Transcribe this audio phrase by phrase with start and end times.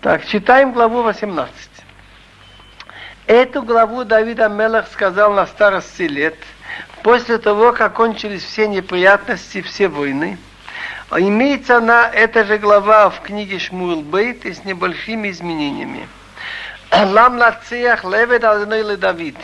[0.00, 1.52] Так, читаем главу 18.
[3.26, 6.36] Эту главу Давид Амелах сказал на старости лет,
[7.02, 10.38] после того, как кончились все неприятности, все войны.
[11.10, 16.06] Имеется она, эта же глава в книге Шмуэл Бейт и с небольшими изменениями.
[16.92, 19.34] לם להצליח לעבד אדוני לדוד,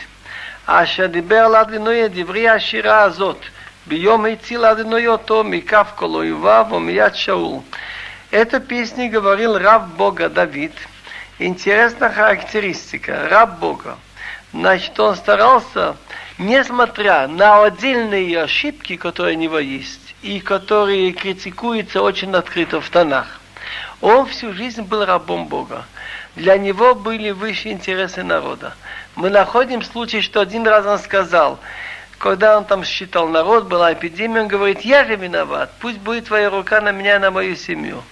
[0.65, 3.37] אשר דיבר על אדוני את דברי השירה הזאת,
[3.87, 7.59] ביום הציל אדוני אותו מכף כל אויביו ומיד שאול.
[8.36, 10.74] Эту песню говорил раб Бога Давид.
[11.38, 13.28] Интересная характеристика.
[13.30, 13.96] Раб Бога.
[14.52, 15.96] Значит, он старался,
[16.36, 23.40] несмотря на отдельные ошибки, которые у него есть, и которые критикуются очень открыто в тонах,
[24.02, 25.86] он всю жизнь был рабом Бога.
[26.34, 28.74] Для него были высшие интересы народа.
[29.14, 31.58] Мы находим случай, что один раз он сказал,
[32.18, 36.50] когда он там считал народ, была эпидемия, он говорит, я же виноват, пусть будет твоя
[36.50, 38.02] рука на меня и на мою семью.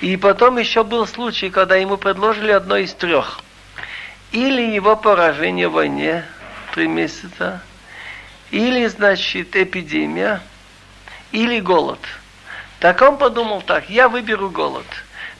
[0.00, 3.40] И потом еще был случай, когда ему предложили одно из трех.
[4.30, 6.24] Или его поражение в войне,
[6.74, 7.60] три месяца,
[8.50, 10.40] или, значит, эпидемия,
[11.32, 11.98] или голод.
[12.78, 14.86] Так он подумал так, я выберу голод.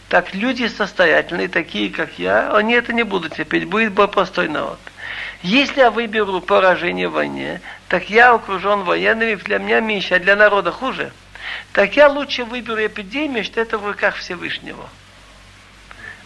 [0.09, 4.79] Так люди состоятельные, такие как я, они это не будут терпеть, будет простой народ.
[5.43, 10.35] Если я выберу поражение в войне, так я окружен военными, для меня меньше, а для
[10.35, 11.13] народа хуже
[11.73, 14.89] так я лучше выберу эпидемию, что это в руках Всевышнего.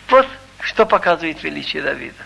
[0.08, 0.26] Вот
[0.60, 2.24] что показывает величие Давида.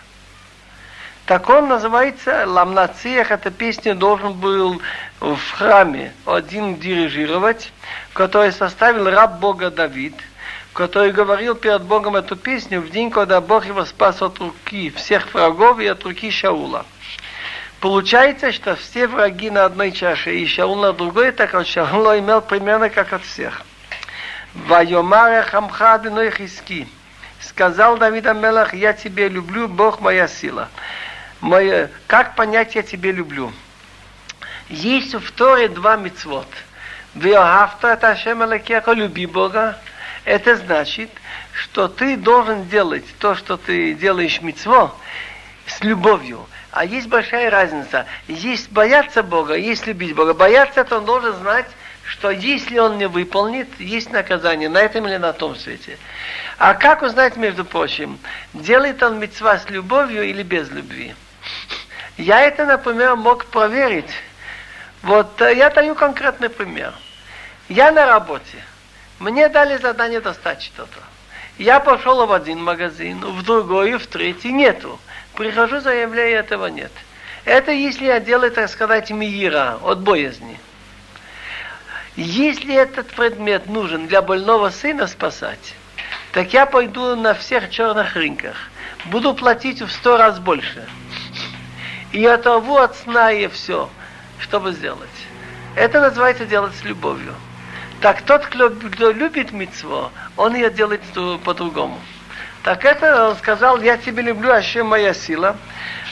[1.26, 4.80] Так он называется Ламнациях, эта песня должен был
[5.18, 7.72] в храме один дирижировать,
[8.12, 10.14] который составил раб Бога Давид,
[10.72, 15.34] который говорил перед Богом эту песню в день, когда Бог его спас от руки всех
[15.34, 16.86] врагов и от руки Шаула.
[17.86, 22.40] Получается, что все враги на одной чаше, и Шаул на другой, так как Шаул имел
[22.40, 23.62] примерно как от всех.
[24.54, 26.88] Вайомаре хамха адиной хиски.
[27.38, 30.68] Сказал Давид Амелах, я тебе люблю, Бог моя сила.
[31.40, 33.52] Моя, как понять, я тебе люблю?
[34.68, 36.48] Есть в Торе два мицвод.
[37.14, 39.78] Виохавта это Ашем Алекеха, люби Бога.
[40.24, 41.10] Это значит,
[41.52, 44.92] что ты должен делать то, что ты делаешь мицво,
[45.68, 46.48] с любовью.
[46.76, 48.04] А есть большая разница.
[48.28, 50.34] Есть бояться Бога, есть любить Бога.
[50.34, 51.64] Бояться, то он должен знать,
[52.04, 55.96] что если он не выполнит, есть наказание на этом или на том свете.
[56.58, 58.18] А как узнать, между прочим,
[58.52, 61.14] делает он мецва с любовью или без любви?
[62.18, 64.12] Я это, например, мог проверить.
[65.00, 66.92] Вот э, я даю конкретный пример.
[67.70, 68.62] Я на работе.
[69.18, 70.98] Мне дали задание достать что-то.
[71.56, 75.00] Я пошел в один магазин, в другой, в третий, нету.
[75.36, 76.90] Прихожу, заявляю, этого нет.
[77.44, 80.58] Это если я делаю, так сказать, мира, от боязни.
[82.16, 85.74] Если этот предмет нужен для больного сына спасать,
[86.32, 88.56] так я пойду на всех черных рынках.
[89.04, 90.88] Буду платить в сто раз больше.
[92.12, 93.90] И оторву от сна и все,
[94.38, 95.08] чтобы сделать.
[95.74, 97.34] Это называется делать с любовью.
[98.00, 101.02] Так тот, кто, кто любит митцво, он ее делает
[101.44, 102.00] по-другому.
[102.66, 105.56] Так это он сказал, я тебя люблю, а чем моя сила.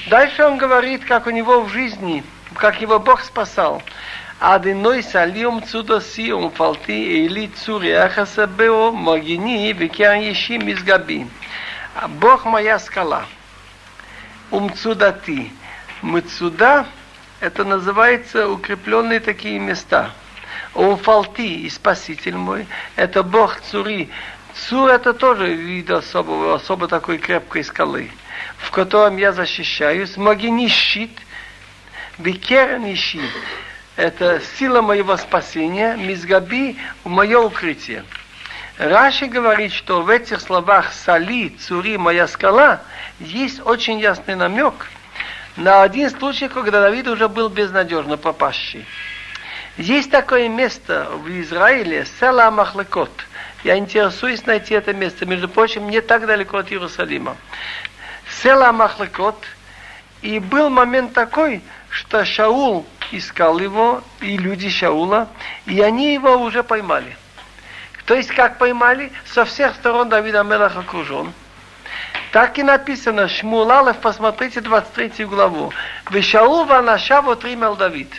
[0.07, 2.23] Дальше он говорит, как у него в жизни,
[2.55, 3.83] как его Бог спасал.
[4.39, 11.27] Адиной салиум цудоси умфалти или цуриаха сабео могини векян еши мизгаби.
[12.21, 13.25] Бог моя скала.
[14.53, 15.51] Умцудати.
[16.03, 16.87] Мцуда
[17.41, 20.13] это называется укрепленные такие места.
[20.75, 22.67] Умфалти и Спаситель мой,
[22.97, 24.11] это Бог Цури,
[24.55, 28.11] Цур это тоже вид особого, особо такой крепкой скалы,
[28.57, 30.17] в котором я защищаюсь.
[30.17, 31.11] Могини щит,
[32.19, 33.31] бекерни щит.
[33.97, 38.05] Это сила моего спасения, мизгаби, мое укрытие.
[38.79, 42.81] Раши говорит, что в этих словах «сали», «цури», «моя скала»
[43.21, 44.89] есть очень ясный намек
[45.57, 48.85] на один случай, когда Давид уже был безнадежно пропащий.
[49.77, 53.11] Есть такое место в Израиле, села Махлекот–
[53.65, 55.27] я интересуюсь найти это место.
[55.27, 57.37] Между прочим, не так далеко от Иерусалима.
[58.43, 59.43] Села Махлекот,
[60.23, 65.29] и был момент такой, что Шаул искал его, и люди Шаула,
[65.67, 67.17] и они его уже поймали.
[68.05, 71.33] То есть, как поймали, со всех сторон Давида Мелах окружен.
[72.33, 75.73] Так и написано, Шмулалев, посмотрите 23 главу.
[76.11, 78.13] Вешаул ванашаву тримел Давид.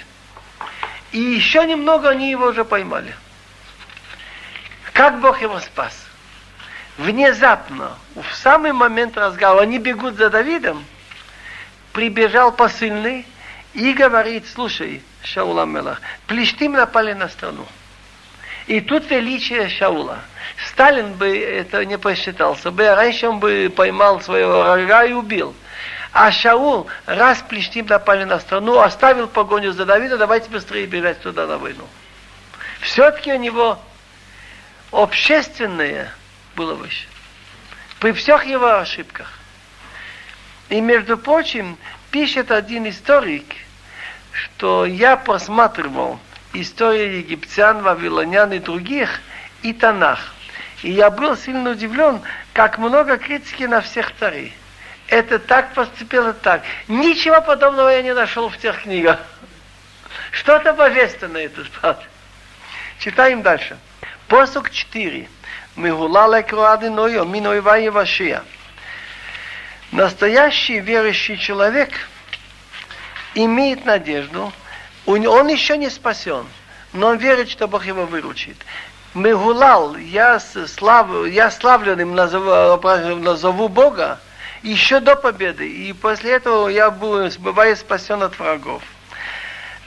[1.12, 3.14] И еще немного они его уже поймали.
[4.96, 5.94] Как Бог его спас?
[6.98, 10.86] Внезапно, в самый момент разговора, они бегут за Давидом,
[11.92, 13.26] прибежал посыльный
[13.74, 17.66] и говорит, слушай, Шаула Мелах, плештим напали на страну.
[18.68, 20.20] И тут величие Шаула.
[20.66, 25.54] Сталин бы это не посчитался бы, раньше он бы поймал своего врага и убил.
[26.14, 31.48] А Шаул, раз Плештим напали на страну, оставил погоню за Давида, давайте быстрее бежать туда
[31.48, 31.84] на войну.
[32.80, 33.78] Все-таки у него
[34.96, 36.12] общественное
[36.56, 37.08] было выше.
[38.00, 39.32] При всех его ошибках.
[40.70, 41.78] И, между прочим,
[42.12, 43.46] пишет один историк,
[44.32, 46.20] что я просматривал
[46.54, 49.22] историю египтян, вавилонян и других,
[49.62, 50.34] и Танах.
[50.82, 52.22] И я был сильно удивлен,
[52.54, 54.54] как много критики на всех царей.
[55.08, 56.64] Это так поступило так.
[56.88, 59.20] Ничего подобного я не нашел в тех книгах.
[60.32, 61.70] Что-то божественное тут.
[63.00, 63.78] Читаем дальше.
[64.28, 65.28] Посук 4.
[65.76, 68.44] Мегулала круадиною, миной вашия.
[69.92, 71.92] Настоящий верующий человек
[73.36, 74.52] имеет надежду,
[75.06, 76.48] он еще не спасен,
[76.94, 78.58] но он верит, что Бог его выручит.
[79.14, 84.20] Мегулал, я, слав, я славленным назову, назову Бога
[84.64, 88.82] еще до победы, и после этого я буду, бываю спасен от врагов.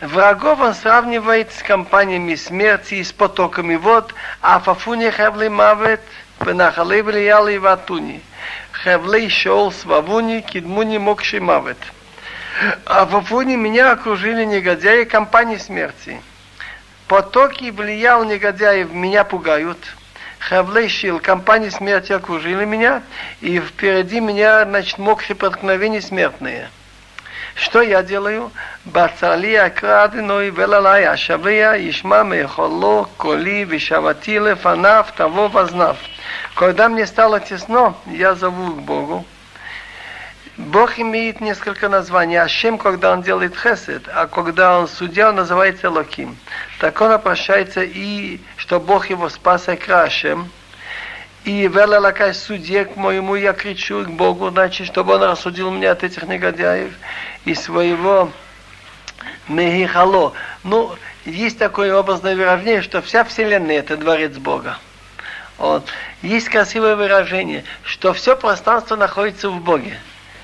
[0.01, 6.01] Врагов он сравнивает с компаниями смерти и с потоками вод, а фафуни хевли мавет,
[6.39, 8.23] пенахалей влияли и ватуни.
[8.73, 11.79] Хевлей шоул свавуни, кидмуни мокши мавет.
[12.87, 16.23] А фафуни меня окружили негодяи компании смерти.
[17.09, 19.79] Потоки влиял негодяев меня пугают.
[20.39, 23.03] Хавлей шил, компании смерти окружили меня,
[23.41, 26.71] и впереди меня, значит, мокши проткновения смертные.
[27.59, 28.53] Что я делаю?
[28.85, 35.97] Бацали акрадину и велалай ашавия, ишма мехоло, коли, вишавати лефанав, того вознав.
[36.55, 39.25] Когда мне стало тесно, я зову к Богу.
[40.57, 42.37] Бог имеет несколько названий.
[42.37, 46.37] Ашем, когда он делает хесед, а когда он судья, он называется Локим.
[46.79, 50.49] Так он обращается и, что Бог его спас Экра Ашем.
[51.49, 56.05] И велалакай судье к моему я кричу к Богу, значит, чтобы он рассудил меня от
[56.05, 56.93] этих негодяев
[57.47, 58.31] и своего
[59.49, 60.35] Мехихало.
[60.63, 64.77] Ну, есть такое образное выражение, что вся Вселенная– это дворец Бога.
[65.57, 65.87] Вот.
[66.21, 69.99] Есть красивое выражение, что все пространство находится в Боге.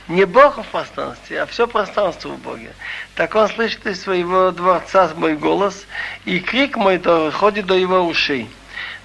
[0.09, 2.73] Не Бог в пространстве, а все пространство в Боге.
[3.15, 5.85] Так он слышит из своего дворца мой голос,
[6.25, 8.49] и крик мой доходит до его ушей.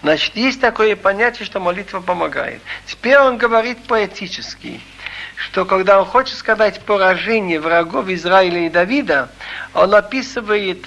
[0.02, 2.62] Значит, есть такое понятие, что молитва помогает.
[2.86, 4.82] Теперь он говорит поэтически
[5.40, 9.30] что когда он хочет сказать поражение врагов Израиля и Давида,
[9.74, 10.86] он описывает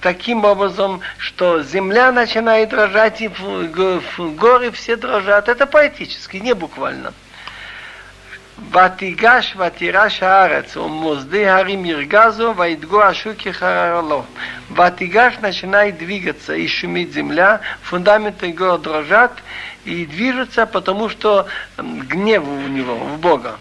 [0.00, 5.48] таким образом, что земля начинает дрожать, и горы все дрожат.
[5.48, 7.12] Это поэтически, не буквально.
[8.71, 14.23] ותיגש ותירש הארץ, ומוסדי הרים ירגזו, וידגו השוקי חררלו.
[14.75, 19.31] ותיגש начинает двигаться, и шумит земля, фундаменты гор дрожат,
[19.85, 21.47] и движутся, потому что
[21.77, 23.57] гнев у него, в Бога.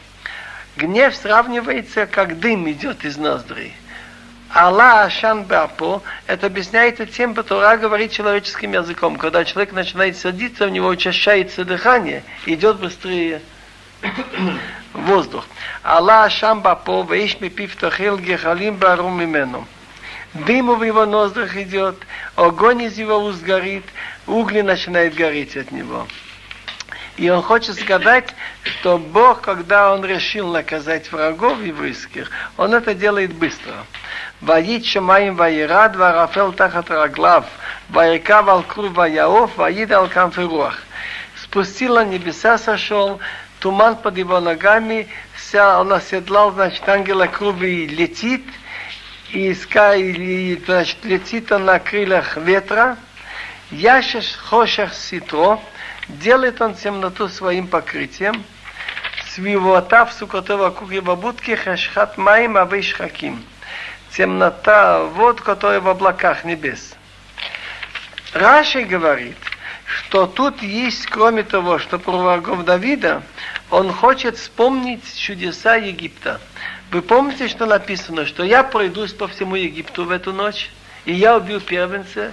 [0.77, 3.75] Гнев сравнивается, как дым идет из ноздрей.
[4.55, 9.17] Алла Ашан Бапо, это объясняется тем, что Тора говорит человеческим языком.
[9.17, 13.41] Когда человек начинает садиться, у него учащается дыхание, идет быстрее
[14.94, 15.46] воздух.
[15.84, 19.68] Алла шамба по вейшми пифтахил гехалим барум имену.
[20.34, 21.98] Дым в его ноздрах идет,
[22.36, 23.84] огонь из его уст горит,
[24.28, 26.08] угли начинают гореть от него.
[27.18, 33.34] И он хочет сказать, что Бог, когда он решил наказать врагов еврейских, он это делает
[33.34, 33.74] быстро.
[34.40, 37.46] Ваид шамаим ваирад, варафел тахат раглав,
[37.90, 40.82] ваирка валкру ваяов, ваид алкамфируах.
[41.44, 43.20] Спустил на небеса, сошел,
[43.62, 48.44] туман под его ногами, вся, он оседлал, значит, ангела крови летит,
[49.30, 52.98] и, и значит, летит он на крыльях ветра,
[53.70, 55.62] яшеш хошах ситро,
[56.08, 58.44] делает он темноту своим покрытием,
[59.30, 63.44] свивотав сукотова кухева будки хашхат маим авейшхаким.
[64.18, 66.96] Темнота вод, которая в облаках небес.
[68.34, 69.38] Раши говорит,
[69.92, 73.24] что тут есть, кроме того, что про врагов Давида,
[73.70, 76.40] он хочет вспомнить чудеса Египта.
[76.92, 80.70] Вы помните, что написано, что я пройдусь по всему Египту в эту ночь,
[81.06, 82.32] и я убил первенца,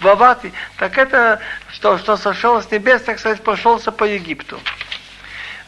[0.00, 0.52] Вавати.
[0.76, 1.40] Так это,
[1.72, 4.60] что, что сошел с небес, так сказать, прошелся по Египту.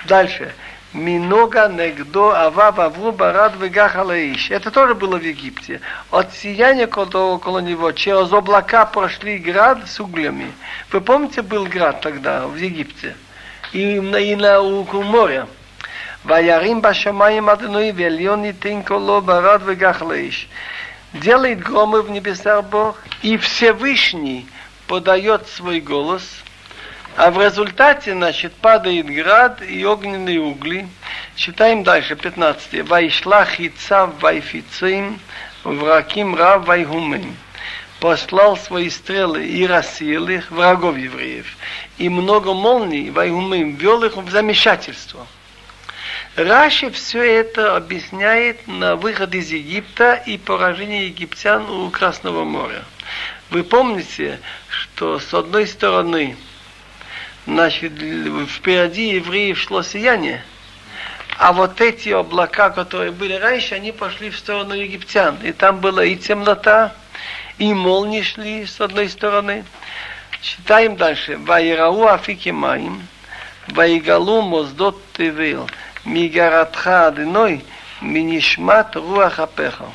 [0.06, 0.54] Дальше.
[0.92, 4.50] Минога негдо ава вавру барад вегахалаиш.
[4.50, 5.80] Это тоже было в Египте.
[6.10, 10.50] От сияния, которого около него, через облака прошли град с углями.
[10.90, 13.16] Вы помните, был град тогда в Египте?
[13.72, 15.46] И на, и на у моря.
[16.24, 20.48] Ваярим башамаем адной вельони тинколо барад вегахалаиш.
[21.12, 24.44] Делает громы в небесах Бог, и Всевышний
[24.88, 26.24] подает свой голос–
[27.16, 30.88] а в результате, значит, падает град и огненные угли.
[31.34, 32.88] Читаем дальше, 15.
[32.88, 35.18] Вайшла хица вайфицим
[35.64, 37.36] враким рав вайгумим.
[37.98, 41.46] Послал свои стрелы и рассеял их, врагов евреев.
[41.98, 45.26] И много молний вайгумим вел их в замешательство.
[46.36, 52.84] Раши все это объясняет на выход из Египта и поражение египтян у Красного моря.
[53.50, 56.36] Вы помните, что с одной стороны,
[57.46, 57.92] значит,
[58.48, 60.42] впереди евреев шло сияние.
[61.38, 65.38] А вот эти облака, которые были раньше, они пошли в сторону египтян.
[65.42, 66.92] И там была и темнота,
[67.58, 69.64] и молнии шли с одной стороны.
[70.42, 71.38] Читаем дальше.
[71.38, 73.06] Ваирау афики маим,
[73.68, 75.68] ваигалу моздот тывил,
[76.04, 77.64] мигаратха адыной,
[78.00, 79.92] минишмат руах апехал.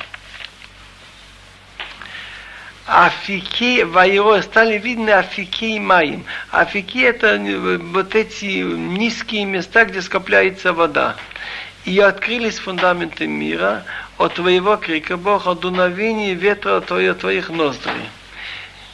[2.88, 6.24] Афики, вайро, стали видны афики и маим.
[6.52, 7.36] Афики это
[7.80, 11.16] вот эти низкие места, где скопляется вода.
[11.84, 13.82] И открылись фундаменты мира
[14.18, 18.08] от твоего крика, Бог, от дуновения ветра от твоих ноздрей.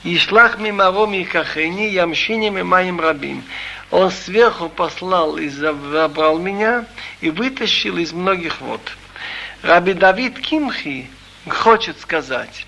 [0.04, 3.44] И шлах мимаром и кахени, ямшини мимаим рабим.
[3.90, 6.86] Он сверху послал и забрал меня
[7.20, 8.80] и вытащил из многих вод.
[9.60, 11.10] Раби Давид Кимхи
[11.46, 12.66] хочет сказать,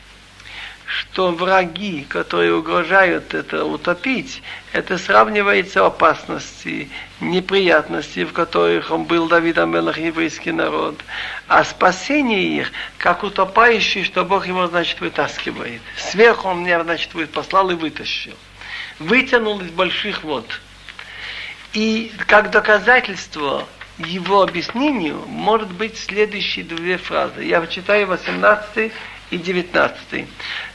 [0.86, 9.58] что враги, которые угрожают это утопить, это сравнивается опасности, неприятности, в которых он был Давид
[9.58, 11.00] Амелах, еврейский народ,
[11.48, 15.80] а спасение их, как утопающий, что Бог его, значит, вытаскивает.
[15.96, 18.34] Сверху он меня, значит, послал и вытащил.
[18.98, 20.60] Вытянул из больших вод–
[21.74, 23.66] и как доказательство
[23.98, 27.42] его объяснению может быть следующие две фразы.
[27.42, 28.92] Я читаю 18
[29.30, 30.26] и 19.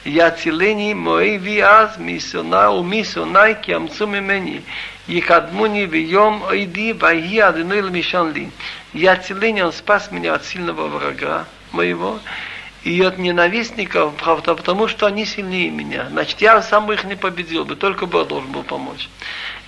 [0.04, 4.62] Я целени мои виаз мисона у мисонай киамцу мимени.
[5.06, 8.50] Якадмуни вием ойди вайги адыной.
[8.92, 12.20] Я целени, он спас меня от сильного врага моего
[12.82, 16.06] и от ненавистников, правда, потому что они сильнее меня.
[16.10, 19.08] Значит, я сам их не победил бы, только Бог должен был помочь.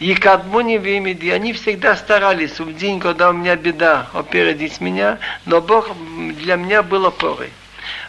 [0.00, 5.60] И кадмуни вемиди, они всегда старались в день, когда у меня беда, опередить меня, но
[5.60, 5.90] Бог
[6.38, 7.50] для меня был опорой.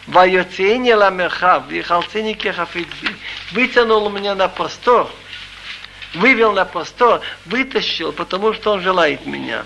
[0.08, 3.16] Вайоцене ламерхав, и халценики хафидзи,
[3.54, 5.10] вытянул меня на простор,
[6.16, 9.66] вывел на простор, вытащил, потому что он желает меня.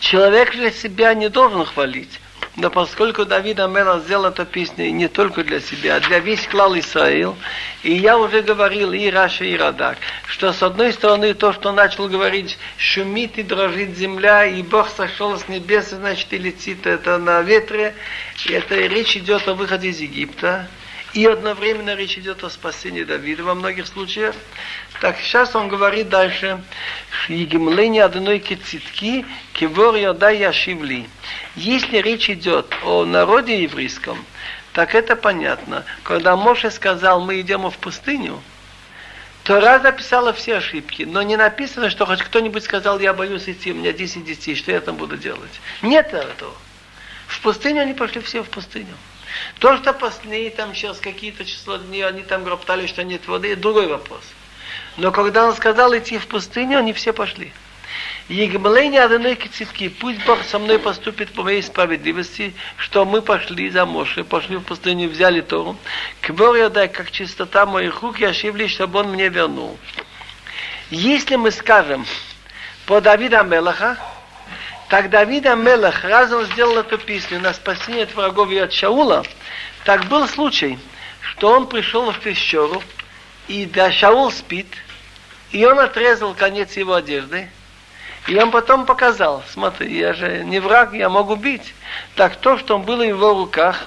[0.00, 2.20] Человек же себя не должен хвалить.
[2.56, 6.76] Но поскольку Давид Амела сделал эту песню не только для себя, а для весь клал
[6.78, 7.36] Исраил,
[7.82, 12.08] и я уже говорил и Раша, и Радак, что с одной стороны то, что начал
[12.08, 17.42] говорить, шумит и дрожит земля, и Бог сошел с небес, значит, и летит это на
[17.42, 17.94] ветре,
[18.46, 20.66] и это речь идет о выходе из Египта,
[21.16, 24.34] и одновременно речь идет о спасении Давида во многих случаях.
[25.00, 26.62] Так сейчас он говорит дальше,
[27.28, 31.08] «Егемление одной кицитки, кивор ядай яшивли».
[31.54, 34.22] Если речь идет о народе еврейском,
[34.74, 35.86] так это понятно.
[36.02, 38.42] Когда Моше сказал, мы идем в пустыню,
[39.42, 43.74] Тора записала все ошибки, но не написано, что хоть кто-нибудь сказал, я боюсь идти, у
[43.74, 45.62] меня 10 детей, что я там буду делать.
[45.80, 46.52] Нет этого.
[47.26, 48.94] В пустыню они пошли все в пустыню.
[49.58, 53.86] То, что последние там сейчас какие-то число дней, они там роптали, что нет воды, другой
[53.86, 54.22] вопрос.
[54.96, 57.52] Но когда он сказал идти в пустыню, они все пошли.
[58.28, 63.86] Егмление одной кицитки, пусть Бог со мной поступит по моей справедливости, что мы пошли за
[63.86, 65.76] Моше, пошли в пустыню, взяли Тору.
[66.22, 69.78] Квор я дай, как чистота моих рук, я шивли, чтобы он мне вернул.
[70.90, 72.04] Если мы скажем
[72.86, 73.96] по Давида Мелаха,
[74.88, 79.24] так Давид Амелах, раз он сделал эту песню на спасение от врагов и от Шаула,
[79.84, 80.78] так был случай,
[81.20, 82.82] что он пришел в пещеру,
[83.48, 84.68] и да Шаул спит,
[85.50, 87.48] и он отрезал конец его одежды,
[88.28, 91.74] и он потом показал, смотри, я же не враг, я могу бить.
[92.16, 93.86] Так то, что было в его руках,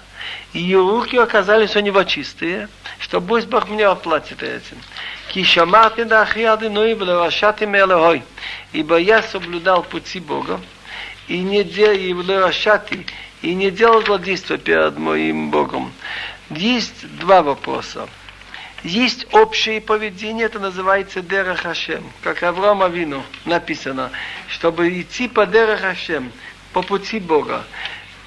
[0.53, 4.77] и его руки оказались у него чистые, что пусть Бог мне оплатит этим.
[5.29, 8.23] Кишамарти да ахриады ной влевашати мелehой.
[8.71, 10.59] Ибо я соблюдал пути Бога,
[11.29, 13.05] и не делал и
[13.41, 15.93] и не делал злодейства перед моим Богом.
[16.49, 18.09] Есть два вопроса.
[18.83, 24.09] Есть общее поведение, это называется Дера Хашем, как Авраам Авину написано,
[24.47, 26.31] чтобы идти по Дера Хашем,
[26.73, 27.63] по пути Бога,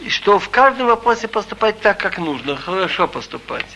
[0.09, 3.67] что в каждом вопросе поступать так, как нужно, хорошо поступать.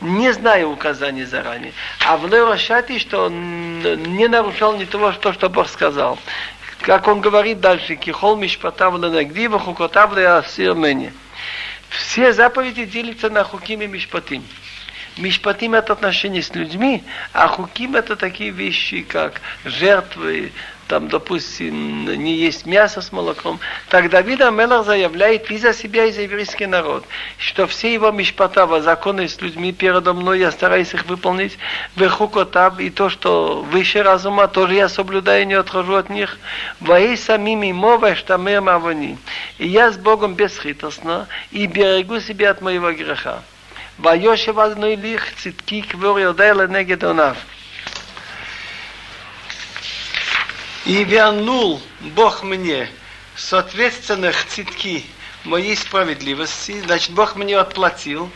[0.00, 1.72] Не зная указаний заранее.
[2.06, 6.18] А в Лерашати, что он не нарушал не того, что, что Бог сказал.
[6.82, 10.74] Как он говорит дальше, Кихол Мишпатав Ленагдива, Хукотав Леасир
[11.90, 14.42] Все заповеди делятся на Хуким и Мишпатим.
[15.16, 20.52] Мишпатим это отношение с людьми, а хуким это такие вещи, как жертвы,
[20.89, 23.59] там, допустим, не есть мясо с молоком,
[23.89, 27.03] так Давид Амелах заявляет и за себя, и за еврейский народ,
[27.37, 31.57] что все его мишпатава, законы с людьми передо мной, я стараюсь их выполнить,
[31.95, 36.37] вехукотаб, и то, что выше разума, тоже я соблюдаю, не отхожу от них,
[36.79, 39.17] воей самими мова, что мы мавани.
[39.57, 43.41] И я с Богом бесхитростно, и берегу себя от моего греха.
[43.99, 47.35] ויושב אדוני ליך צדקי כבור יודע לנגד עוניו.
[50.86, 52.88] И вернул Бог мне
[53.36, 55.04] соответственных цитки
[55.44, 58.30] моей справедливости, значит, Бог мне отплатил.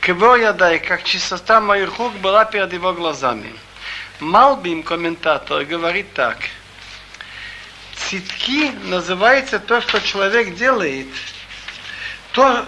[0.00, 3.52] Кого я дай, как чистота моих рук была перед его глазами.
[4.20, 6.38] Малбим, комментатор, говорит так.
[7.94, 11.08] Цитки называется то, что человек делает,
[12.32, 12.64] то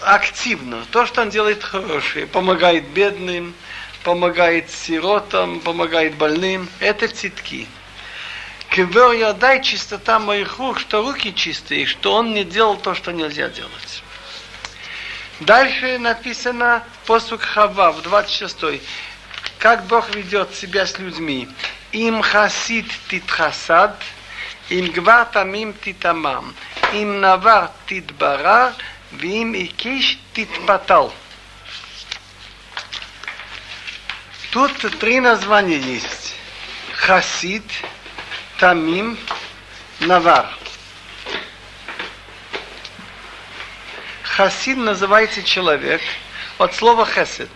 [0.00, 3.54] активно, то, что он делает хорошее, помогает бедным,
[4.02, 7.68] помогает сиротам, помогает больным, это цитки.
[8.72, 13.12] Квер я дай чистота моих рук, что руки чистые, что он не делал то, что
[13.12, 14.02] нельзя делать.
[15.40, 18.80] Дальше написано посук Хава в 26
[19.58, 21.48] как Бог ведет себя с людьми.
[21.92, 23.94] Им хасид титхасад,
[24.70, 26.54] им гвар тамим титамам,
[26.94, 28.72] им навар титбара,
[29.10, 31.12] вим икиш титпатал.
[34.50, 36.34] Тут три названия есть.
[36.94, 37.64] Хасид,
[38.62, 39.18] Тамим
[39.98, 40.48] Навар.
[44.22, 46.00] Хасид называется человек
[46.58, 47.50] от слова хесед,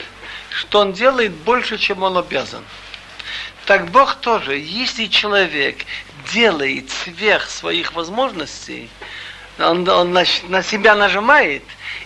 [0.50, 2.64] что он делает больше, чем он обязан.
[3.66, 5.76] Так Бог тоже, если человек
[6.32, 8.90] делает сверх своих возможностей,
[9.58, 11.62] он, он на, на себя нажимает,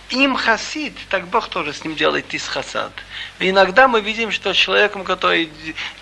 [0.09, 2.91] им хасид, так Бог тоже с ним делает из хасад.
[3.39, 5.49] Иногда мы видим, что человеком, который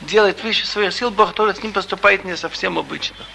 [0.02, 3.26] делает выше своих сил, Бог тоже с ним поступает не совсем обычно.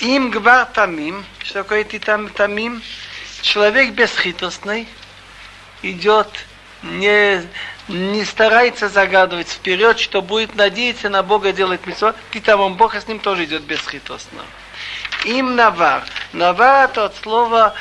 [0.00, 2.82] Им гвар тамим, что такое ты там тамим?
[3.42, 4.88] Человек бесхитростный
[5.82, 6.28] идет,
[6.82, 7.42] не,
[7.88, 12.94] не старается загадывать вперед, что будет надеяться на Бога делать митцвот, ты там он Бог,
[12.94, 14.42] с ним тоже идет бесхитростно.
[15.24, 16.04] Им навар.
[16.32, 17.74] Навар это от слова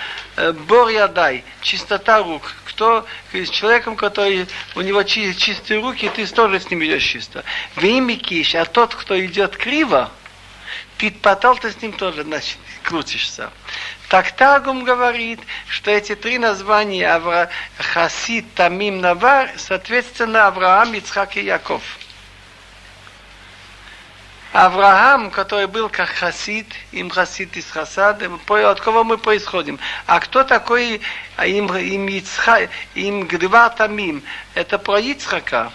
[0.68, 2.54] бор ядай, чистота рук.
[2.66, 7.44] Кто с человеком, который у него чи, чистые руки, ты тоже с ним идешь чисто.
[7.76, 8.18] В имя
[8.56, 10.12] а тот, кто идет криво,
[10.98, 13.52] ты потал, ты с ним тоже значит, крутишься.
[14.10, 21.42] Так Тагум говорит, что эти три названия Авра, Хасид, Тамим, Навар, соответственно, Авраам, Ицхак и
[21.42, 21.82] Яков.
[24.54, 29.80] Авраам, который был как хасид, им хасид из хасада, от кого мы происходим.
[30.06, 31.02] А кто такой
[31.44, 34.22] им, им, Ицха, им Гдва Тамим?
[34.54, 35.72] Это про Ицхака.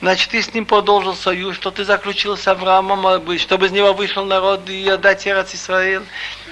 [0.00, 4.24] Значит, ты с ним продолжил союз, что ты заключил с Авраамом, чтобы из него вышел
[4.24, 6.04] народ и отдать Эрец Израиль.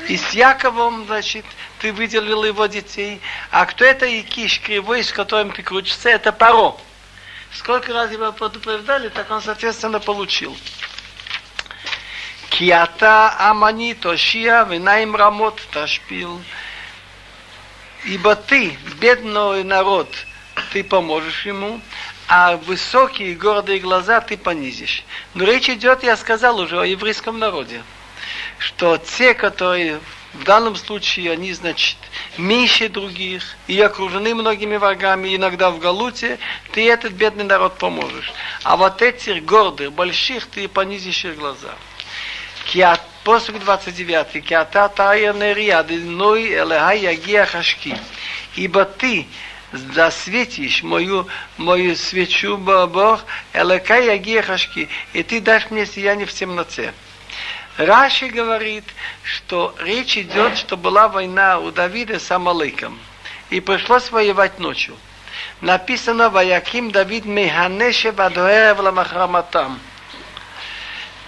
[0.08, 1.46] И с Яковом, значит,
[1.78, 3.22] ты выделил его детей.
[3.50, 6.76] А кто это Икиш, кривой, с которым ты крутишься, это Паро.
[7.50, 10.54] Сколько раз его предупреждали, так он, соответственно, получил.
[12.50, 16.40] Кията амани тошия винаим рамот ташпил.
[18.04, 20.08] Ибо ты, бедный народ,
[20.72, 21.80] ты поможешь ему,
[22.28, 25.04] а высокие гордые глаза ты понизишь.
[25.34, 27.82] Но речь идет, я сказал уже, о еврейском народе,
[28.58, 30.00] что те, которые
[30.34, 31.96] в данном случае они, значит,
[32.36, 36.38] меньше других и окружены многими врагами, иногда в Галуте,
[36.72, 38.32] ты этот бедный народ поможешь.
[38.64, 41.74] А вот этих гордых, больших, ты понизишь их глаза.
[42.74, 47.96] Киат, посук 29, Киата тая нерия, дной элега ягия хашки.
[48.56, 49.28] Ибо ты
[49.70, 56.92] засветишь мою, мою свечу, Бог, элега ягия хашки, и ты дашь мне сияние в темноте.
[57.76, 58.84] Раши говорит,
[59.22, 62.98] что речь идет, что была война у Давида с Амалыком,
[63.50, 64.96] и пришлось воевать ночью.
[65.60, 69.78] Написано Ваяким Давид Механеше Вадуэвла Махраматам.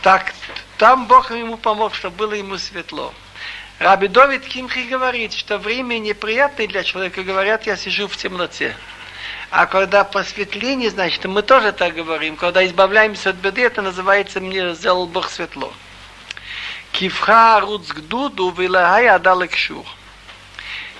[0.02, 0.32] Так
[0.78, 3.14] там Бог ему помог, чтобы было ему светло.
[3.78, 8.74] Раби Довид Кимхи говорит, что время неприятное для человека, говорят, я сижу в темноте.
[9.50, 14.74] А когда посветление, значит, мы тоже так говорим, когда избавляемся от беды, это называется «мне
[14.74, 15.72] сделал Бог светло».
[16.92, 19.84] Кивха руцгдуду вилагай адалексшур.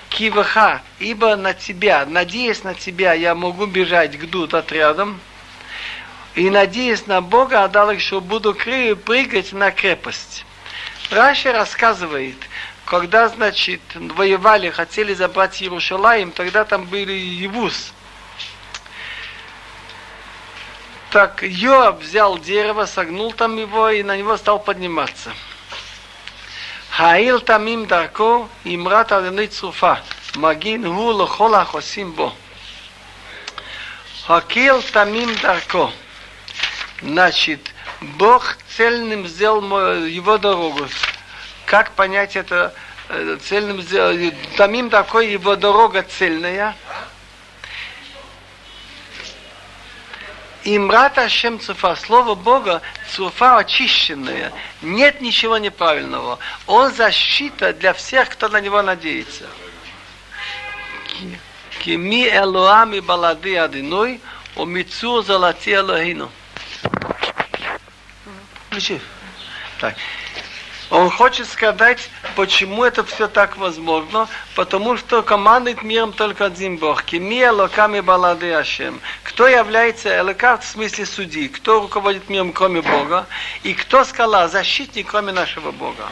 [0.09, 5.19] Кивха, ибо на тебя, надеясь на тебя, я могу бежать к дуд отрядом,
[6.37, 10.45] и надеясь на Бога, отдал их, что буду прыгать на крепость.
[11.09, 12.35] Раши рассказывает,
[12.85, 17.91] когда, значит, воевали, хотели забрать Иерушалаем, тогда там были Евус.
[21.09, 25.33] Так Йоаб взял дерево, согнул там его и на него стал подниматься.
[26.91, 30.03] Хаил тамим дарко, имрат адыны цуфа,
[30.35, 32.31] магин гу лохол ахосим бо.
[34.27, 35.91] Хакил тамим дарко.
[37.01, 40.87] Значит, Бог цельным сделал его дорогу.
[41.65, 42.73] Как понять это
[43.09, 44.17] э, цельным сделал?
[44.55, 46.75] Тамим такой его дорога цельная–
[50.69, 56.39] Имрат Ашем Цуфа, слово Бога, Цуфа очищенное, нет ничего неправильного.
[56.65, 59.45] Он защита для всех, кто на него надеется.
[61.79, 64.19] Кими Элуами Балады Адиной,
[64.57, 66.29] Умицур Залати Элохину.
[69.79, 69.95] Так.
[70.89, 77.03] Он хочет сказать, почему это все так возможно, потому что командует миром только один Бог.
[77.03, 79.01] Кемия локами балады Ашем.
[79.23, 81.49] Кто является элокат в смысле судьи?
[81.49, 83.25] Кто руководит миром, кроме Бога?
[83.63, 86.07] И кто скала, защитник, кроме нашего Бога?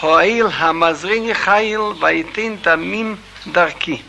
[0.00, 4.02] Хоаил хамазрини хаил вайтин тамим дарки.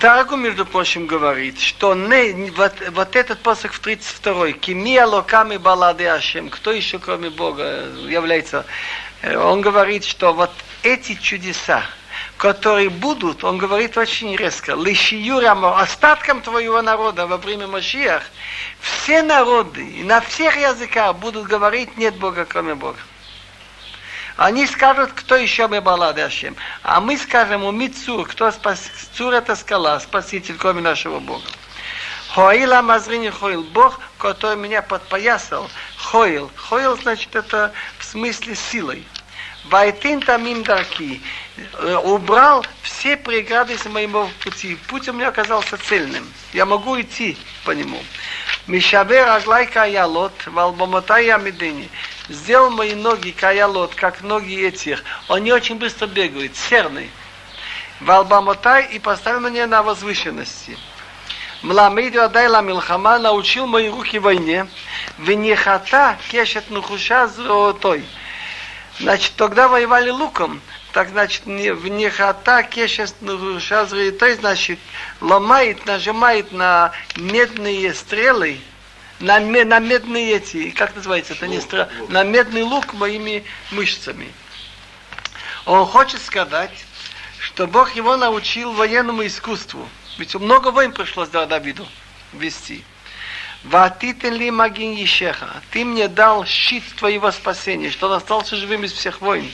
[0.00, 6.06] Таргу, между прочим, говорит, что не, вот, вот этот посох в 32-й, «Кимия локами балады
[6.06, 8.66] Ашем», кто еще, кроме Бога, является...
[9.22, 10.50] Э, он говорит, что вот
[10.82, 11.82] эти чудеса,
[12.36, 18.22] которые будут, он говорит очень резко, лишиюрам, остаткам твоего народа во время Машиях,
[18.80, 22.98] все народы на всех языках будут говорить, нет Бога, кроме Бога.
[24.36, 26.56] Они скажут, кто еще мы балады Ашем.
[26.82, 28.90] А мы скажем, у Мицур, кто спас...
[29.16, 31.46] Цур это скала, спаситель, кроме нашего Бога.
[32.30, 36.50] Хоила Мазрини Хоил, Бог, который меня подпоясал, Хоил.
[36.56, 39.06] Хоил, значит, это в смысле силой.
[39.66, 41.22] Вайтин тамим дарки.
[42.02, 44.74] Убрал все преграды с моего пути.
[44.88, 46.26] Путь у меня оказался цельным.
[46.52, 48.02] Я могу идти по нему.
[48.66, 51.88] Мишабер аглай каялот, валбомотай амидыни
[52.28, 55.02] сделал мои ноги каялот, как ноги этих.
[55.28, 57.10] Они очень быстро бегают, серный.
[58.00, 60.76] Валбамотай и поставил меня на возвышенности.
[61.62, 64.66] Мламиду Адайла Милхама научил мои руки войне.
[65.18, 68.04] Венехата кешет нухуша золотой.
[69.00, 70.60] Значит, тогда воевали луком.
[70.92, 74.78] Так, значит, в нехата кешет нухуша золотой, значит,
[75.20, 78.60] ломает, нажимает на медные стрелы,
[79.20, 81.88] на, на медные эти, как называется, это не стра...
[82.08, 84.30] на медный лук моими мышцами.
[85.66, 86.84] Он хочет сказать,
[87.38, 89.88] что Бог его научил военному искусству.
[90.18, 91.86] Ведь много войн пришлось Давиду
[92.32, 92.84] вести.
[93.64, 95.48] Ватитен ли магин ешеха.
[95.70, 99.50] Ты мне дал щит твоего спасения, что он остался живым из всех войн.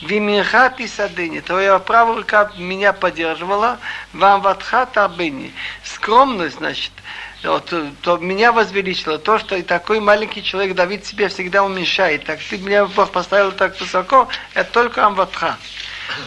[0.00, 1.40] Виминхати садыни.
[1.40, 3.78] Твоя правая рука меня поддерживала.
[4.14, 5.52] Вам ватхата абыни.
[5.84, 6.92] Скромность, значит,
[7.42, 12.24] вот, то меня возвеличило то, что и такой маленький человек Давид себе всегда уменьшает.
[12.24, 15.56] Так ты меня Бог поставил так высоко, это только Амватха.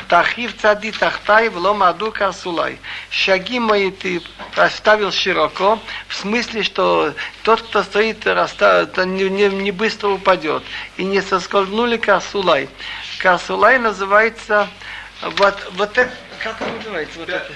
[0.08, 2.80] Тахив цади тахтай в ломаду карсулай.
[3.10, 4.22] Шаги мои ты
[4.56, 10.64] расставил широко, в смысле, что тот, кто стоит, не, не, не быстро упадет.
[10.98, 12.70] И не соскользнули карсулай.
[13.20, 14.68] Карсулай называется
[15.22, 17.20] вот, вот это, как он называется?
[17.20, 17.52] Вот это?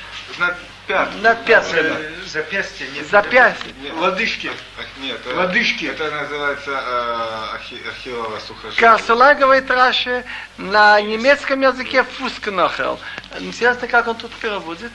[0.89, 1.09] Пят.
[1.21, 1.93] Над пятками.
[2.25, 2.87] Запястье.
[2.89, 3.71] Нет, Запястье.
[3.93, 4.51] Лодыжки.
[4.97, 5.85] Нет, Лодыжки.
[5.85, 8.79] Это называется э, архи, архиловое сухожилие.
[8.79, 10.25] Карсула говорит Раши
[10.57, 12.99] на немецком языке фускнахел.
[13.39, 14.91] Интересно, как он тут переводит.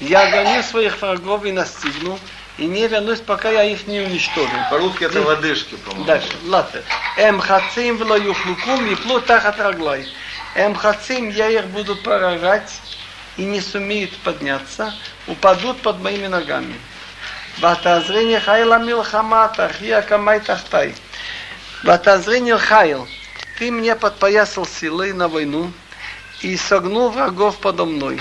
[0.00, 2.18] Я гоню своих врагов и настигну
[2.60, 4.54] и не вернусь, пока я их не уничтожу.
[4.70, 6.04] По-русски это лодыжки, по-моему.
[6.04, 6.82] Дальше, ладно.
[7.16, 10.06] Эм хацим вло юхлукум и плут тахат раглай.
[10.54, 12.70] Эм хацим я их буду поражать
[13.38, 14.94] и не сумеют подняться,
[15.26, 16.74] упадут под моими ногами.
[17.60, 20.94] Ватазрение хайла милхама тахия камай тахтай.
[21.82, 23.08] Ватазрение хайл.
[23.58, 25.72] Ты мне подпоясал силой на войну
[26.42, 28.20] и согнул врагов подо мной.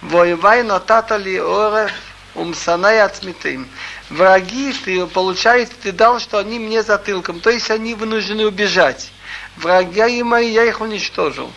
[0.00, 1.90] Воевай на татали орев
[2.34, 3.68] умсанай ацмитым.
[4.10, 9.12] Враги ты, получается, ты дал, что они мне затылком, то есть они вынуждены убежать.
[9.56, 11.52] Враги мои, я их уничтожил.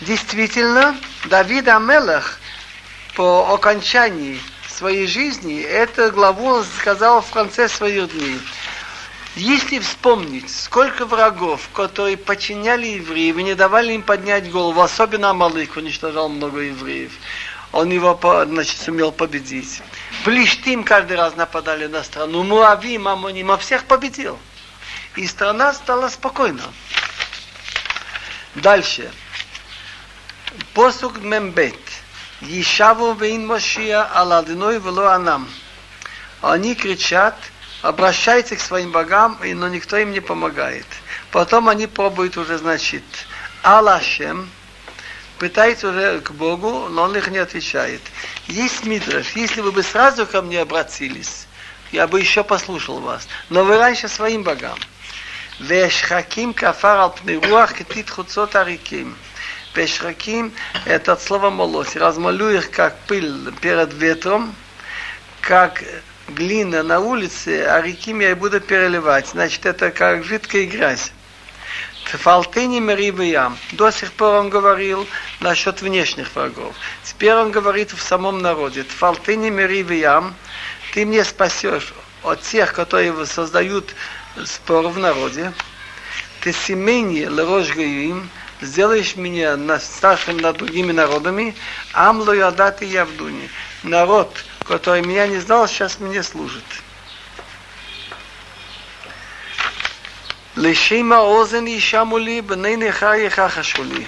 [0.00, 2.38] Действительно, Давид Амелах
[3.14, 8.40] по окончании своей жизни, эту главу он сказал в конце своих дней.
[9.36, 15.76] Если вспомнить, сколько врагов, которые подчиняли евреев и не давали им поднять голову, особенно Амалык
[15.76, 17.12] уничтожал много евреев,
[17.72, 19.82] он его значит, сумел победить.
[20.24, 22.42] Плештим каждый раз нападали на страну.
[22.42, 24.38] Муавим, Амоним, а всех победил.
[25.16, 26.62] И страна стала спокойна.
[28.54, 29.10] Дальше.
[30.74, 31.74] Посук Мембет.
[32.42, 35.48] Ешаву вейн Мошия Аладиной вело Анам.
[36.42, 37.36] Они кричат,
[37.82, 40.86] обращаются к своим богам, но никто им не помогает.
[41.30, 43.04] Потом они пробуют уже, значит,
[43.62, 44.50] Аллашем,
[45.42, 48.00] пытается уже к Богу, но он их не отвечает.
[48.46, 51.48] Есть мидраш, если вы бы сразу ко мне обратились,
[51.90, 53.26] я бы еще послушал вас.
[53.50, 54.78] Но вы раньше своим богам.
[55.58, 59.16] Вешхаким кафар ал пнеруах кетит хуцот ариким.
[59.74, 60.52] Вешхаким
[60.84, 61.96] это от слова молоть.
[61.96, 64.54] Размолю их как пыль перед ветром,
[65.40, 65.82] как
[66.28, 69.26] глина на улице, а реким я буду переливать.
[69.26, 71.10] Значит, это как жидкая грязь.
[72.04, 73.56] Фалтыни Мерибиям.
[73.72, 75.06] До сих пор он говорил
[75.40, 76.74] насчет внешних врагов.
[77.04, 78.84] Теперь он говорит в самом народе.
[78.84, 80.34] Фалтыни Мерибиям.
[80.92, 83.94] Ты мне спасешь от тех, которые создают
[84.44, 85.52] спор в народе.
[86.40, 88.28] Ты семени лерожгаим.
[88.60, 91.56] Сделаешь меня старшим над другими народами.
[91.94, 93.48] Амло ядати явдуни.
[93.82, 96.62] Народ, который меня не знал, сейчас мне служит.
[100.56, 104.06] Лишима озен и шамули, бней неха хахашули.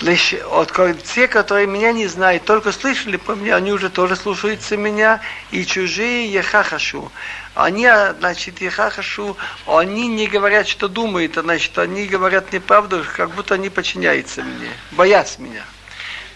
[0.00, 4.76] Лишь от те, которые меня не знают, только слышали по мне, они уже тоже слушаются
[4.76, 7.10] меня, и чужие ехахашу.
[7.56, 13.70] Они, значит, ехахашу, они не говорят, что думают, значит, они говорят неправду, как будто они
[13.70, 15.64] подчиняются мне, боятся меня.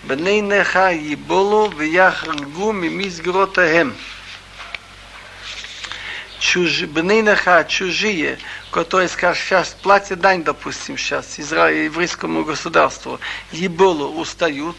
[0.07, 3.93] בני נכה ייבולו ויחרגו ממסגרותיהם.
[6.39, 6.83] Чуж...
[6.83, 8.37] Бней Неха, чужие,
[8.71, 13.19] которые, скажем, сейчас платят дань, допустим, сейчас Израиль, еврейскому государству,
[13.51, 14.77] еболу устают,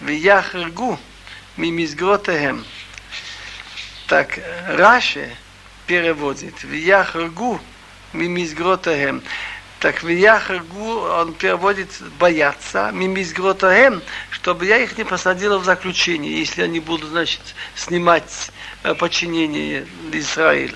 [0.00, 0.98] в яхргу
[1.56, 2.64] мимизгротехем.
[4.06, 5.30] Так, Раши
[5.86, 7.60] переводит, в яхргу
[8.12, 9.22] мимизгротехем.
[9.83, 16.61] Так в Яхагу он переводит бояться, мимизгротаем, чтобы я их не посадила в заключение, если
[16.61, 17.41] они будут, значит,
[17.75, 18.49] снимать
[18.83, 20.73] э, подчинение Израиль.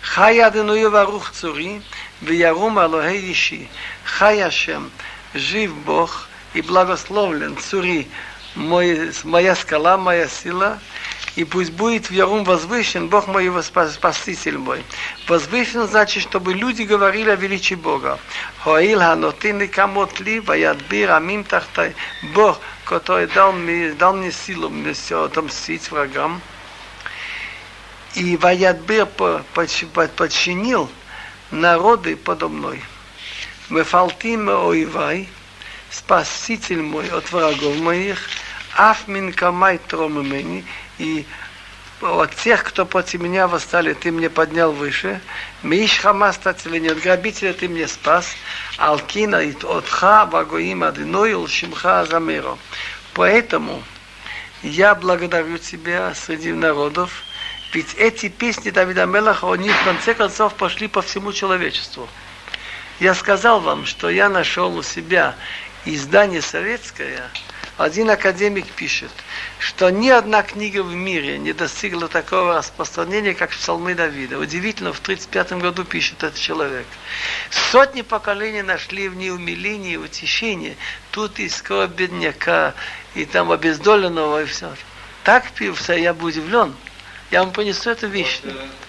[0.00, 1.82] Хай Аденуе Варух Цури,
[2.22, 3.68] Виярум Алохе Иши,
[4.02, 4.42] Хай
[5.34, 8.08] жив Бог и благословлен Цури,
[8.54, 10.78] мой, моя скала, моя сила,
[11.34, 14.84] и пусть будет в Ярум возвышен Бог мой и Спаситель мой.
[15.28, 18.18] Возвышен значит, чтобы люди говорили о величии Бога.
[18.62, 21.94] Хоил ханотин камот ли, ваядбир амим тахтай.
[22.34, 26.40] Бог, который дал мне, дал мне силу все отомстить врагам.
[28.14, 30.90] И ваядбир подчинил
[31.50, 32.82] народы подо мной.
[33.70, 35.30] Мефалтим оивай,
[35.90, 38.28] спаситель мой от врагов моих,
[38.76, 40.66] афмин камай тромымени,
[41.02, 41.26] и
[42.00, 45.20] от тех, кто против меня восстали, ты мне поднял выше.
[45.62, 48.34] Миш Хамас не от грабителя ты мне спас.
[48.78, 52.56] Алкина и отха багоим адиной шимха замеро.
[53.14, 53.82] Поэтому
[54.62, 57.24] я благодарю тебя среди народов,
[57.72, 62.08] ведь эти песни Давида Мелаха, они в конце концов пошли по всему человечеству.
[63.00, 65.34] Я сказал вам, что я нашел у себя
[65.84, 67.22] издание советское,
[67.78, 69.10] один академик пишет,
[69.58, 74.38] что ни одна книга в мире не достигла такого распространения, как псалмы Давида.
[74.38, 76.86] Удивительно, в 1935 году пишет этот человек.
[77.50, 80.76] Сотни поколений нашли в ней умиление и утешение.
[81.12, 82.74] Тут искал бедняка,
[83.14, 84.74] и там обездоленного, и все.
[85.24, 86.74] Так пился, я бы удивлен.
[87.30, 88.42] Я вам принесу эту вещь.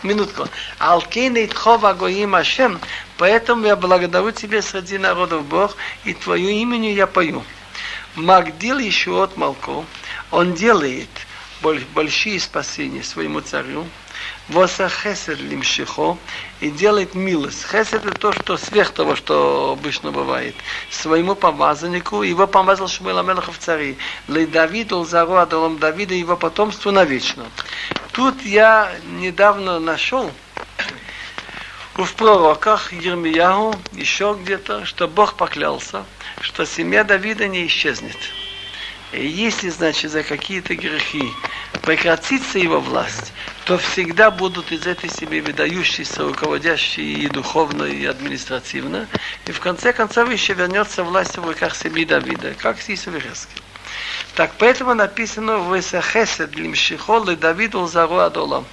[0.03, 0.49] Минутку.
[0.77, 2.81] Алкейн и тхова гоим Ашем.
[3.17, 7.45] Поэтому я благодарю тебе среди народов Бог, и твою имени я пою.
[8.15, 9.83] Магдил еще от Малко,
[10.29, 11.09] он делает
[11.95, 13.85] большие спасения своему царю,
[14.49, 16.17] Воса хесед лимшихо
[16.59, 17.65] и делает милость.
[17.65, 20.53] Хесед это то, что сверх того, что обычно бывает.
[20.91, 23.97] Своему помазаннику, его помазал Шмуэл Амелах в цари.
[24.27, 27.45] Лей Давиду, Зару Адалом Давида, его потомству навечно.
[28.11, 30.29] Тут я недавно нашел
[31.95, 36.05] в пророках Ермияху, еще где-то, что Бог поклялся,
[36.41, 38.17] что семья Давида не исчезнет.
[39.11, 41.29] И если, значит, за какие-то грехи
[41.83, 43.31] прекратится его власть,
[43.65, 49.07] то всегда будут из этой семьи выдающиеся, руководящие и духовно, и административно.
[49.45, 53.61] И в конце концов еще вернется власть в руках семьи Давида, как Сисовихески.
[54.33, 58.65] Так поэтому написано в Исахесед Лимшихол Давиду Зару Адолам.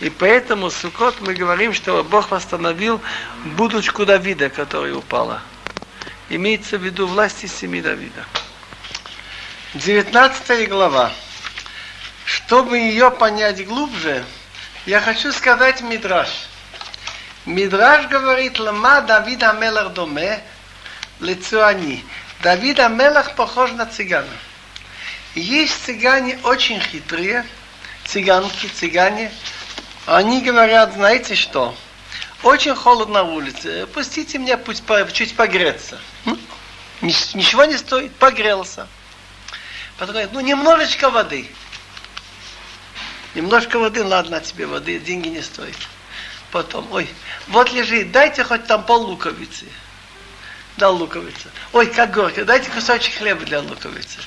[0.00, 3.00] И поэтому Сукот мы говорим, что Бог восстановил
[3.44, 5.42] будочку Давида, которая упала.
[6.28, 8.24] Имеется в виду власти семьи Давида.
[9.74, 11.12] 19 глава.
[12.24, 14.24] Чтобы ее понять глубже,
[14.86, 16.28] я хочу сказать Мидраш.
[17.46, 20.42] Мидраш говорит, лама Давид Амелах доме,
[21.20, 22.04] лицо они.
[22.42, 24.26] Давид Амелах похож на цыгана.
[25.34, 27.46] Есть цыгане очень хитрые,
[28.04, 29.32] цыганки, цыгане.
[30.06, 31.76] Они говорят, знаете что,
[32.42, 35.98] очень холодно на улице, пустите меня пусть чуть погреться.
[36.24, 36.36] Ну,
[37.00, 38.88] ничего не стоит, погрелся.
[39.98, 41.48] Потом говорит, ну немножечко воды.
[43.34, 45.76] Немножко воды, ладно, тебе воды, деньги не стоит.
[46.50, 47.08] Потом, ой,
[47.46, 49.66] вот лежит, дайте хоть там пол луковицы.
[50.76, 51.48] Дал луковица.
[51.72, 54.18] Ой, как горько, дайте кусочек хлеба для луковицы.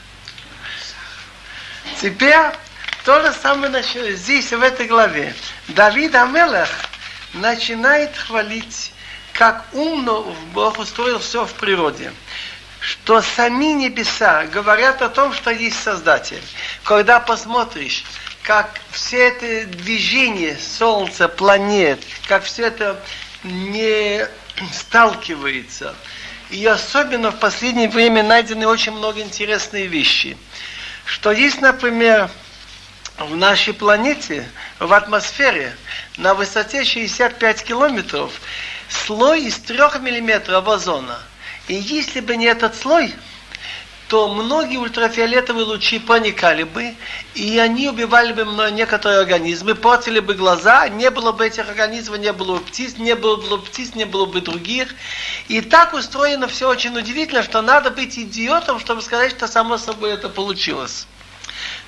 [2.01, 2.51] Теперь
[3.05, 5.35] то же самое началось здесь, в этой главе.
[5.67, 6.69] Давид Амелах
[7.33, 8.91] начинает хвалить,
[9.33, 12.11] как умно Бог устроил все в природе.
[12.79, 16.41] Что сами небеса говорят о том, что есть Создатель.
[16.83, 18.03] Когда посмотришь,
[18.41, 22.99] как все это движение Солнца, планет, как все это
[23.43, 24.27] не
[24.73, 25.93] сталкивается.
[26.49, 30.37] И особенно в последнее время найдены очень много интересных вещей.
[31.05, 32.29] Что есть, например,
[33.17, 34.49] в нашей планете,
[34.79, 35.75] в атмосфере,
[36.17, 38.33] на высоте 65 километров,
[38.89, 41.19] слой из 3 миллиметров озона.
[41.67, 43.13] И если бы не этот слой,
[44.07, 46.93] то многие ультрафиолетовые лучи проникали бы,
[47.33, 52.31] и они убивали бы некоторые организмы, портили бы глаза, не было бы этих организмов, не
[52.31, 54.93] было бы птиц, не было бы птиц, не было бы других.
[55.47, 60.11] И так устроено все очень удивительно, что надо быть идиотом, чтобы сказать, что само собой
[60.11, 61.07] это получилось.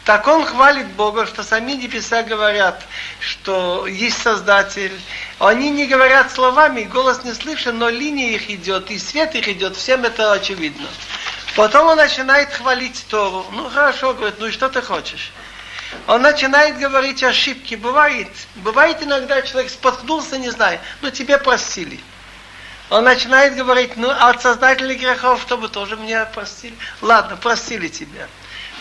[0.08, 2.82] Так он хвалит Бога, что сами небеса говорят,
[3.20, 4.98] что есть Создатель.
[5.38, 9.76] Они не говорят словами, голос не слышен, но линия их идет, и свет их идет,
[9.76, 10.88] всем это очевидно.
[11.58, 13.48] Потом он начинает хвалить Тору.
[13.52, 15.34] Ну хорошо, говорит, ну и что ты хочешь?
[16.08, 17.76] Он начинает говорить ошибки.
[17.76, 22.00] Бывает, бывает иногда человек споткнулся, не знаю, но тебе простили.
[22.90, 26.78] Он начинает говорить, ну, от создателей грехов, чтобы тоже меня простили.
[27.02, 28.30] Ладно, простили тебя.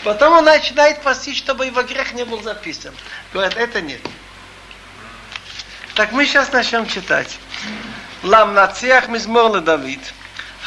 [0.04, 2.94] Потом он начинает просить, чтобы его грех не был записан.
[3.32, 4.00] Говорит, это нет.
[5.94, 7.38] Так мы сейчас начнем читать.
[8.22, 10.00] Лам нациях мизмор Давид.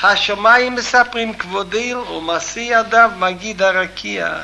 [0.03, 4.38] השמיים מספרים כבודיל ומעשי ידיו מגיד הרקיע.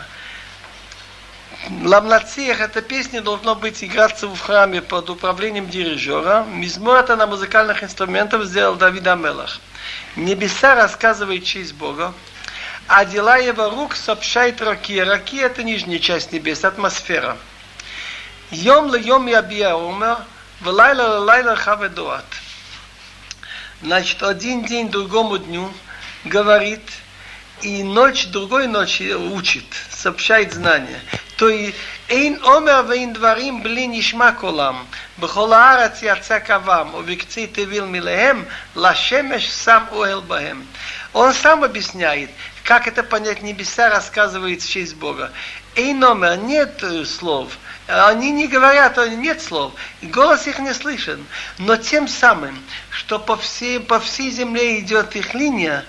[1.84, 6.44] Ламнациях эта песня должно быть играться в храме под управлением дирижера.
[6.44, 9.60] Мизмор это на музыкальных инструментах сделал Давид Амелах.
[10.16, 12.14] Небеса рассказывает честь Бога,
[12.88, 15.00] а дела его рук сообщает Раки.
[15.00, 17.38] Раки это нижняя часть небес, атмосфера.
[18.52, 20.18] Йом ле йом ябия умер,
[20.60, 22.26] влайла лайла хаведуат.
[23.82, 25.74] Значит, один день другому дню
[26.26, 26.84] говорит,
[27.62, 31.00] и ночь другой ночи учит, сообщает знания.
[31.38, 31.72] То и
[32.10, 34.84] אין עומר ואין דברים בלי נשמע קולם.
[35.20, 40.66] בכל הארץ יצא קוום, ובקצי תביל מלהם, לשמש שם אוהל בהם.
[41.14, 42.30] Он сам объясняет,
[42.67, 45.31] как это понять небеса, рассказывает в честь Бога.
[45.77, 51.25] Эй номер, нет слов, они не говорят, нет слов, голос их не слышен.
[51.59, 52.59] Но тем самым,
[52.91, 55.85] что по всей, по всей земле идет их линия,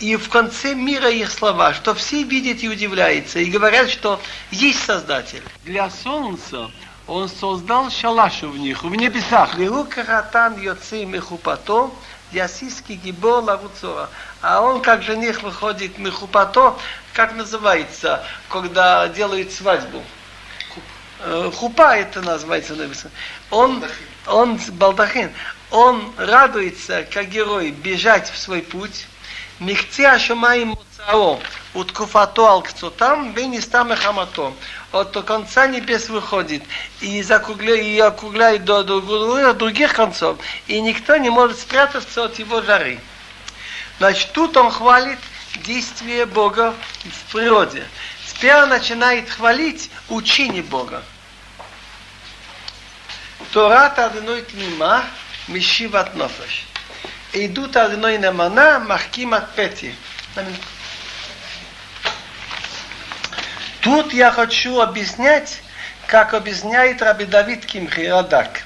[0.00, 4.84] и в конце мира их слова, что все видят и удивляются, и говорят, что есть
[4.84, 5.42] Создатель.
[5.64, 6.70] Для Солнца
[7.06, 9.56] он создал шалашу в них, в небесах.
[9.58, 11.90] Лирукаратан йоци мехупато,
[12.32, 14.08] ясиски гибо лавуцора.
[14.42, 16.74] А он как жених выходит мехупато,
[17.12, 20.02] как называется, когда делают свадьбу.
[21.20, 22.74] Э, хупа это называется.
[23.50, 23.82] Он,
[24.26, 25.32] он, балдахин,
[25.70, 29.06] он радуется, как герой, бежать в свой путь.
[29.58, 31.40] Михце ашамаим Фарао,
[31.74, 34.56] уткуфато алкцутам, венистам и хаматом.
[34.90, 36.64] От конца небес выходит
[37.00, 40.38] и, закругля, и округляет до, до, до других концов.
[40.66, 42.98] И никто не может спрятаться от его жары.
[43.98, 45.18] Значит, тут он хвалит
[45.64, 47.86] действие Бога в природе.
[48.26, 51.04] Сперва начинает хвалить учение Бога.
[53.52, 55.04] Торат одной тнима,
[55.46, 56.66] мишиват нофеш.
[57.32, 59.94] Идут одной немана, махким от пети.
[60.34, 60.75] На минутку.
[63.86, 65.62] Тут я хочу объяснять,
[66.08, 68.62] как объясняет Раби Давид Кимхи Радак.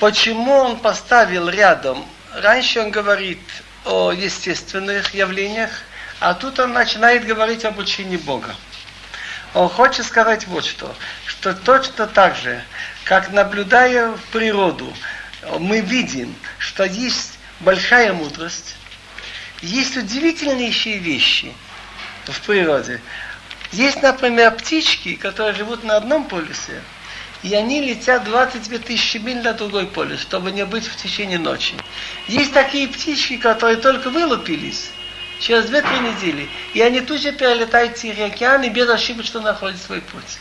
[0.00, 2.06] Почему он поставил рядом?
[2.32, 3.38] Раньше он говорит
[3.84, 5.68] о естественных явлениях,
[6.20, 8.56] а тут он начинает говорить об учении Бога.
[9.52, 10.90] Он хочет сказать вот что,
[11.26, 12.64] что точно так же,
[13.04, 14.90] как наблюдая в природу,
[15.58, 18.74] мы видим, что есть большая мудрость,
[19.60, 21.52] есть удивительнейшие вещи
[22.24, 23.02] в природе.
[23.72, 26.82] Есть, например, птички, которые живут на одном полюсе,
[27.42, 31.74] и они летят 22 тысячи миль на другой полюс, чтобы не быть в течение ночи.
[32.26, 34.90] Есть такие птички, которые только вылупились
[35.40, 40.38] через 2-3 недели, и они тут же перелетают Тихий океан и безошибочно находят свой путь.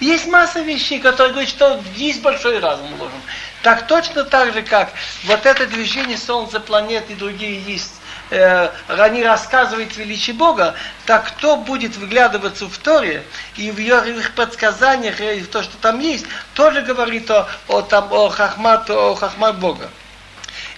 [0.00, 3.20] Есть масса вещей, которые говорят, что есть большой разум вложен.
[3.62, 4.92] Так точно так же, как
[5.24, 7.95] вот это движение Солнца, планет и другие есть
[8.30, 10.74] э, они рассказывают величие Бога,
[11.04, 13.24] так кто будет выглядываться в Торе
[13.56, 18.12] и в их предсказаниях, и в то, что там есть, тоже говорит о, о, там,
[18.12, 19.90] о, хахмат, о хахмат Бога.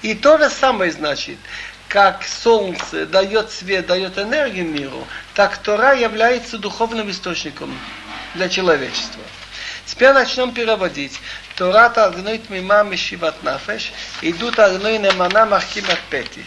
[0.03, 1.39] И то же самое значит,
[1.89, 7.77] как солнце дает свет, дает энергию миру, так Тора является духовным источником
[8.35, 9.23] для человечества.
[9.87, 11.19] Теперь начнем переводить.
[11.57, 13.91] Тора Таргнует Мима Мишиват Нафеш,
[14.21, 16.45] идут Аргнуй Немана Махкимат Пети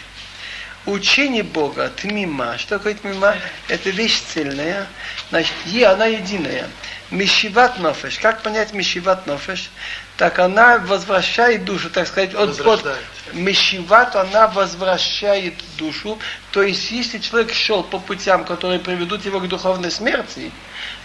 [0.86, 2.58] учение Бога, тмима.
[2.58, 3.36] Что такое тмима?
[3.68, 4.86] Это вещь цельная,
[5.30, 6.68] значит, е, она единая.
[7.10, 8.18] Мишиват нофеш.
[8.18, 9.70] Как понять мишиват нофеш?
[10.16, 12.86] Так она возвращает душу, так сказать, от, от
[13.32, 16.18] мишиват, она возвращает душу.
[16.52, 20.50] То есть, если человек шел по путям, которые приведут его к духовной смерти,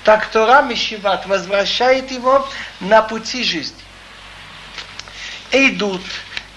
[0.04, 2.48] так Тора мишиват возвращает его
[2.80, 3.78] на пути жизни.
[5.52, 6.02] Идут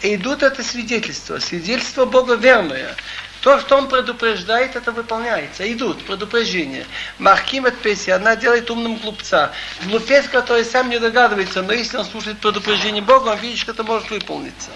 [0.02, 1.38] идут это свидетельство.
[1.38, 2.96] Свидетельство Бога верное.
[3.40, 5.70] То, что он предупреждает, это выполняется.
[5.72, 6.86] Идут предупреждения.
[7.18, 9.52] Махким от песи, она делает умным глупца.
[9.84, 13.82] Глупец, который сам не догадывается, но если он слушает предупреждение Бога, он видит, что это
[13.82, 14.70] может выполниться.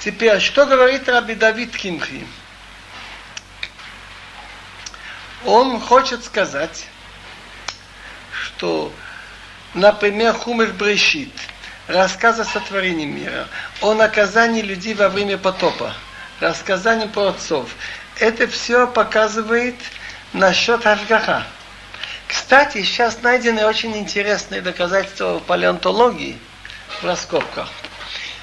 [0.00, 2.26] Теперь, что говорит Раби Давид Кимхи?
[5.44, 6.86] Он хочет сказать,
[8.32, 8.92] что,
[9.74, 11.30] например, Хумер Брешит–
[11.86, 13.48] рассказ о сотворении мира,
[13.80, 15.94] о наказании людей во время потопа,
[16.40, 17.68] рассказание про отцов.
[18.18, 19.76] Это все показывает
[20.32, 21.46] насчет Ашгаха.
[22.26, 26.38] Кстати, сейчас найдены очень интересные доказательства палеонтологии,
[27.00, 27.68] в раскопках,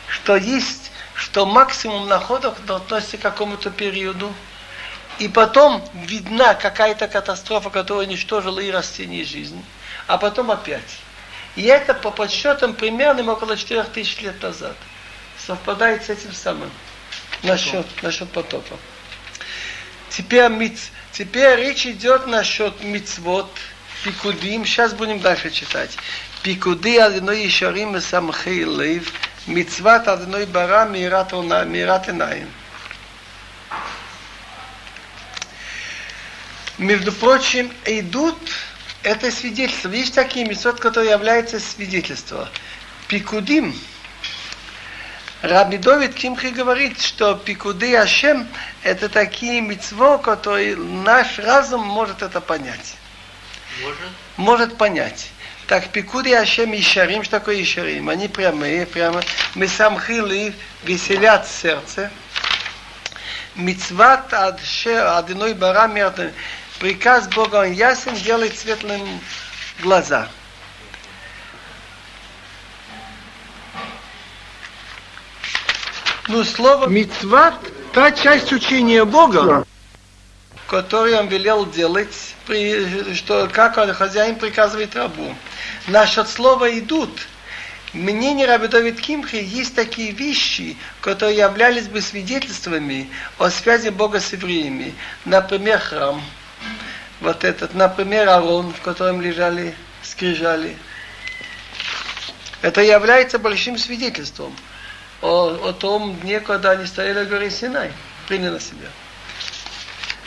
[0.08, 4.34] что есть, что максимум находок относится к какому-то периоду,
[5.20, 9.64] и потом видна какая-то катастрофа, которая уничтожила и растения, и жизнь,
[10.08, 11.00] а потом опять.
[11.56, 14.76] И это по подсчетам примерно около 4000 лет назад.
[15.38, 16.72] Совпадает с этим самым.
[17.44, 18.78] Насчет, насчет потопа.
[20.10, 23.50] Теперь, миц, теперь речь идет насчет мицвод,
[24.04, 24.66] пикудим.
[24.66, 25.98] Сейчас будем дальше читать.
[26.44, 29.12] Пикуды одной ишарим и самхей лейв,
[29.48, 32.50] мицват одной бара мират инаим.
[36.78, 38.38] Между прочим, идут
[39.04, 39.90] это свидетельство.
[39.90, 42.48] Есть такие митцвот, которые являются свидетельством.
[43.08, 43.76] Пикудим.
[45.42, 48.48] Раби Довид Кимхи говорит, что пикуды Ашем
[48.84, 52.96] это такие митцво, которые наш разум может это понять.
[53.82, 53.98] Может?
[54.38, 55.32] Может понять.
[55.66, 58.10] Так, пикуды Ашем и Шарим, что такое Ишарим?
[58.10, 59.24] Они прямые, прямо.
[59.56, 62.12] Мы самхили веселят сердце.
[63.56, 66.32] Мицват адной бара мертвым
[66.82, 69.22] приказ Бога, он ясен, делает светлым
[69.84, 70.28] глаза.
[76.28, 77.54] Ну, слово митцват,
[77.94, 79.64] та часть учения Бога,
[80.66, 82.16] которую он велел делать,
[82.48, 85.36] при, что, как он, хозяин приказывает рабу.
[85.86, 87.12] Насчет слова идут.
[87.94, 94.32] Мнение Раби Давид Кимхи есть такие вещи, которые являлись бы свидетельствами о связи Бога с
[94.32, 94.96] евреями.
[95.26, 96.24] Например, храм–
[97.20, 100.78] вот этот, например, Арон, в котором лежали скрижали.
[102.62, 104.56] Это является большим свидетельством
[105.22, 107.92] о, о том дне, когда они стояли на горе Синай,
[108.28, 108.90] приняли на себя.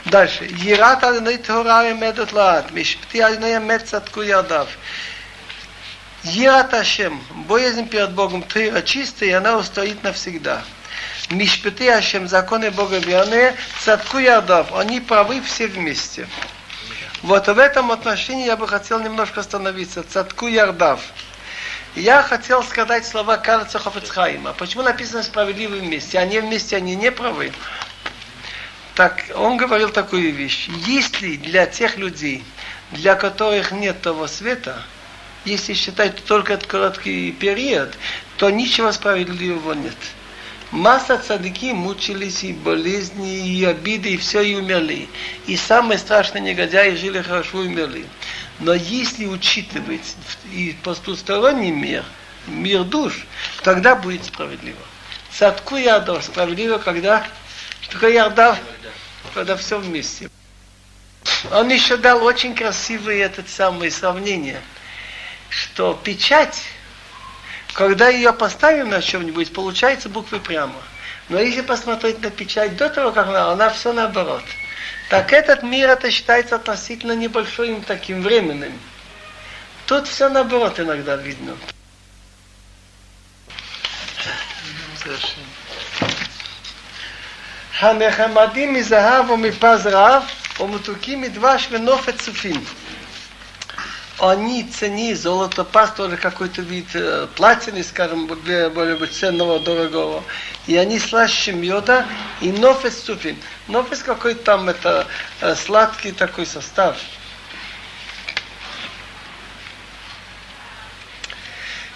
[0.07, 0.45] Дальше.
[0.45, 4.69] Ерат Адонai Тора Медот Лаат, Мишпти Адонai Мед Цатку Ярдав.
[6.25, 10.63] Ерат Ашем, боязнь перед Богом Тыра чистая, и она устоит навсегда.
[11.31, 16.27] Мишпти Ашем, законы Бога верные, Цатку Ярдав, они правы все вместе.
[17.23, 20.03] Вот в этом отношении я бы хотел немножко остановиться.
[20.03, 21.01] Цатку Ярдав.
[21.97, 24.53] Я хотел сказать слова Карца Хофецхайма.
[24.53, 26.19] Почему написано справедливые вместе?
[26.19, 27.53] Они вместе, они не правы.
[28.95, 30.69] Так он говорил такую вещь.
[30.87, 32.45] Если для тех людей,
[32.91, 34.83] для которых нет того света,
[35.45, 37.95] если считать только этот короткий период,
[38.37, 39.97] то ничего справедливого нет.
[40.75, 45.09] Масса цадыки мучились и болезни, и обиды, и все, и умерли.
[45.47, 48.05] И самые страшные негодяи жили хорошо и умерли.
[48.59, 50.17] Но если учитывать
[50.53, 52.05] и потусторонний мир,
[52.49, 53.25] мир душ,
[53.63, 54.81] тогда будет справедливо.
[55.31, 57.25] Садку Ярдов справедливо, когда?
[57.89, 58.59] Только Ярдов,
[59.33, 60.29] когда все вместе.
[61.53, 64.61] Он еще дал очень красивое этот самое сравнение.
[65.51, 66.63] что печать,
[67.74, 70.76] когда ее поставим на чем-нибудь, получается буквы прямо.
[71.30, 74.44] Но если посмотреть на печать до того, как она, она все наоборот.
[75.10, 78.74] Так этот мир это считается относительно небольшим таким временным.
[79.86, 81.56] Тут все наоборот иногда видно.
[87.80, 90.24] הנחמדים מזהב ומפז רב
[90.60, 92.64] ומתוקים מדבש ונופת צופים.
[94.27, 100.25] Они цени золото, пас тоже какой-то вид э, платины, скажем, более, более ценного, дорогого.
[100.67, 102.07] И они слаще меда
[102.41, 103.37] и нофес цуфин.
[103.69, 105.07] Нофес какой-то там это
[105.43, 106.97] э, сладкий такой состав.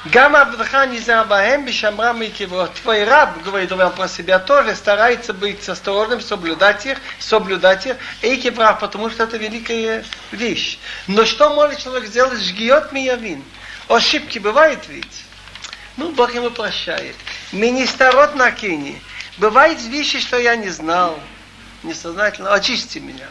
[0.04, 2.68] Гам Авдха нельзя баем бешамра микиво.
[2.82, 8.78] Твой раб, говорит он про себя, тоже старается быть осторожным, соблюдать их, соблюдать их, экибра,
[8.80, 10.78] потому что это великая вещь.
[11.08, 12.40] Но что может человек сделать?
[12.40, 13.42] Жгиот миявин.
[13.88, 15.24] Ошибки бывают ведь.
[15.96, 17.16] Ну, Бог ему прощает.
[17.50, 19.00] Министарот на кине.
[19.38, 21.18] Бывает вещи, что я не знал.
[21.82, 22.54] Несознательно.
[22.54, 23.26] Очисти меня.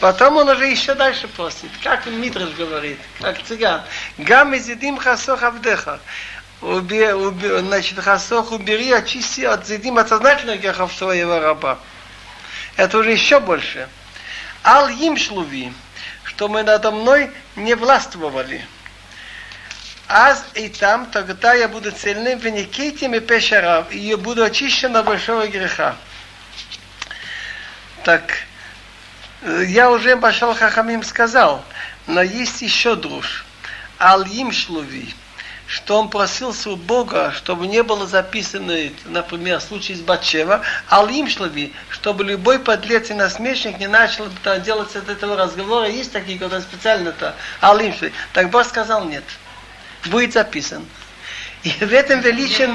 [0.00, 3.82] Потом он уже еще дальше просит, как Митриш говорит, как цыган.
[4.16, 5.98] Гам изидим хасох авдеха.
[6.60, 11.78] Уби, уби, значит, хасох убери, очисти от зидим от сознательных грехов своего раба.
[12.76, 13.88] Это уже еще больше.
[14.62, 15.72] Ал им шлуви,
[16.22, 18.64] что мы надо мной не властвовали.
[20.06, 24.96] Аз и там, тогда я буду цельным в Никитим и Пешарав, и я буду очищен
[24.96, 25.96] от большого греха.
[28.04, 28.47] Так,
[29.42, 31.64] я уже Башал Хахамим сказал,
[32.06, 33.44] но есть еще друж.
[33.98, 35.12] Алим Шлуви,
[35.66, 38.74] что он просился у Бога, чтобы не было записано,
[39.06, 44.28] например, случай с Батчева, Алим Шлуви, чтобы любой подлец и насмешник не начал
[44.64, 45.88] делать от этого разговора.
[45.88, 48.12] Есть такие, когда специально-то Алим Шлуви.
[48.32, 49.24] Так Бог сказал нет.
[50.06, 50.86] Будет записан.
[51.64, 52.70] И в этом величие,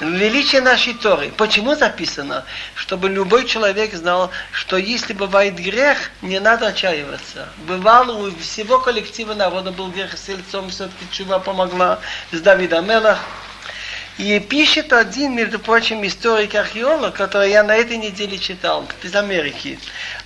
[0.00, 1.30] величие нашей Торы.
[1.36, 2.44] Почему записано?
[2.74, 7.48] Чтобы любой человек знал, что если бывает грех, не надо отчаиваться.
[7.58, 12.00] Бывало у всего коллектива народа был грех с лицом, все-таки чува помогла
[12.32, 13.18] с Давида Мелах.
[14.18, 19.78] И пишет один, между прочим, историк-археолог, который я на этой неделе читал, из Америки.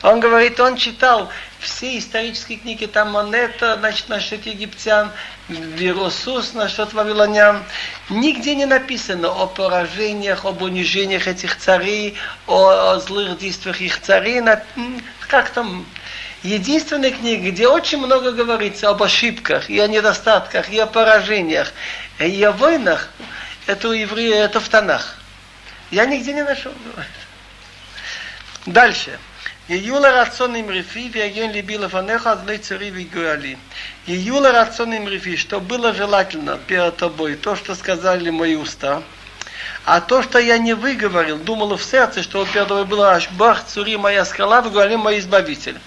[0.02, 1.28] Он говорит, он читал
[1.58, 5.10] все исторические книги, там монета, значит, насчет египтян,
[5.48, 7.62] Вирусус, насчет вавилонян.
[8.08, 12.16] Нигде не написано о поражениях, об унижениях этих царей,
[12.46, 14.40] о, о злых действиях их царей.
[15.28, 15.84] Как там
[16.42, 21.72] Единственная книга, где очень много говорится об ошибках, и о недостатках, и о поражениях,
[22.18, 23.10] и о войнах,
[23.66, 25.16] это у еврея, это в Танах.
[25.90, 26.72] Я нигде не нашел.
[28.66, 29.18] Дальше.
[29.68, 33.56] Июла рацион им рефи, вяген либила фанеха, азлей цари вигуали.
[34.06, 39.02] Июла рацион им рефи, что было желательно перед тобой, то, что сказали мои уста,
[39.84, 43.96] а то, что я не выговорил, думал в сердце, что перед тобой было Ашбах, Цури,
[43.96, 45.78] моя скала, выговорил мой избавитель.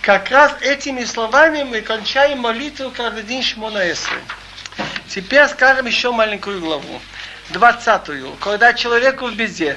[0.00, 4.20] Как раз этими словами мы кончаем молитву каждый день Шмона Эсры.
[5.08, 7.00] Теперь скажем еще маленькую главу.
[7.50, 8.32] Двадцатую.
[8.40, 9.76] Когда человеку в беде.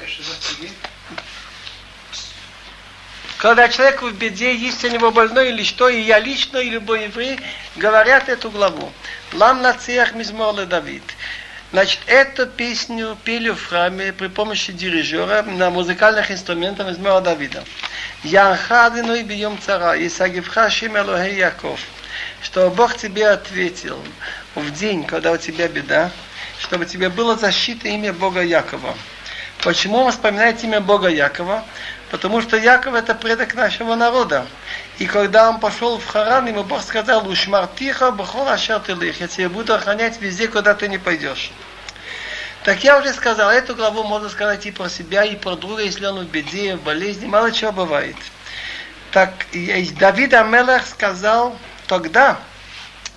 [3.36, 7.04] Когда человеку в беде, есть у него больной или что, и я лично, и любой
[7.04, 7.38] еврей,
[7.76, 8.92] говорят эту главу.
[9.32, 11.04] Лам нациях мизмор Давид.
[11.70, 17.62] Значит, эту песню пели в храме при помощи дирижера на музыкальных инструментах Мизмора Давида.
[18.24, 21.78] Янхадину и бьем цара, и сагивха шим Яков.
[22.42, 23.98] Что Бог тебе ответил,
[24.54, 26.10] в день, когда у тебя беда,
[26.58, 28.94] чтобы тебе было защита имя Бога Якова.
[29.62, 31.64] Почему он вспоминает имя Бога Якова?
[32.10, 34.46] Потому что Яков это предок нашего народа.
[34.98, 39.74] И когда он пошел в Харан, ему Бог сказал, Ушмартиха бахол ашер я тебя буду
[39.74, 41.50] охранять везде, куда ты не пойдешь.
[42.64, 46.06] Так я уже сказал, эту главу можно сказать и про себя, и про друга, если
[46.06, 48.16] он в беде, в болезни, мало чего бывает.
[49.12, 49.30] Так
[49.98, 51.56] Давид Амелах сказал
[51.88, 52.38] тогда,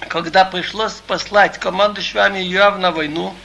[0.07, 3.35] когда пришлось послать команду Швами Юав на войну,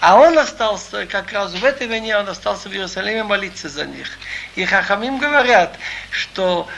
[0.00, 4.08] а он остался, как раз в этой войне, он остался в Иерусалиме молиться за них.
[4.54, 5.76] И Хахамим говорят,
[6.10, 6.68] что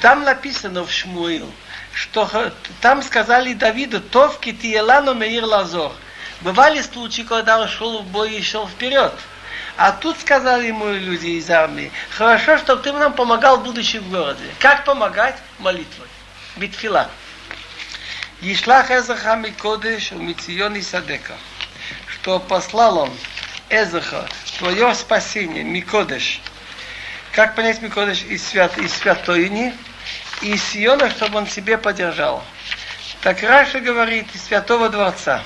[0.00, 1.50] там написано в Шмуил,
[1.92, 5.92] что там сказали Давиду, Тов китиелану меир лазор.
[6.40, 9.12] Бывали случаи, когда он шел в бой и шел вперед.
[9.76, 14.44] А тут сказали ему люди из армии, хорошо, чтобы ты нам помогал, будучи в городе.
[14.60, 15.36] Как помогать?
[15.58, 16.08] Молитвой.
[16.56, 17.10] Битфила.
[18.40, 21.34] Ишлах Эзаха Микодеш Умицион Садека,
[22.06, 23.10] что послал он
[23.70, 24.28] Эзаха,
[24.58, 26.40] твое спасение, Микодеш.
[27.32, 29.74] Как понять Микодеш из, свят, из святойни?
[30.42, 32.44] И Сиона, чтобы он себе поддержал.
[33.22, 35.42] Так Раша говорит из Святого Дворца,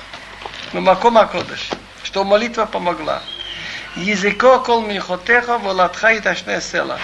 [0.73, 1.69] на Макома Кодыш,
[2.03, 3.23] что молитва помогла.
[3.95, 6.99] Языко кол михотеха волатха и ташне села.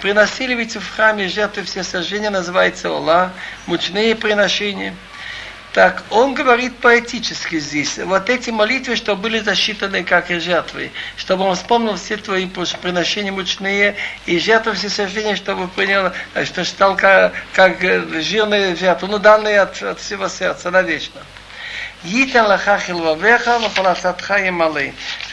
[0.00, 3.32] Приносили ведь в храме жертвы все сожжения, называется Ола,
[3.66, 4.94] мучные приношения.
[5.74, 7.98] Так, он говорит поэтически здесь.
[7.98, 13.30] Вот эти молитвы, что были засчитаны как и жертвы, чтобы он вспомнил все твои приношения
[13.30, 13.94] мучные
[14.26, 16.12] и жертвы все сожжения, чтобы принял,
[16.44, 21.20] что стал как, как жирные жертвы, ну данные от, от всего сердца навечно.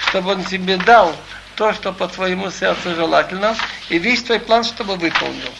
[0.10, 1.16] Чтобы он тебе дал
[1.58, 3.56] то, что по твоему сердцу желательно,
[3.90, 5.52] и весь твой план, чтобы выполнил.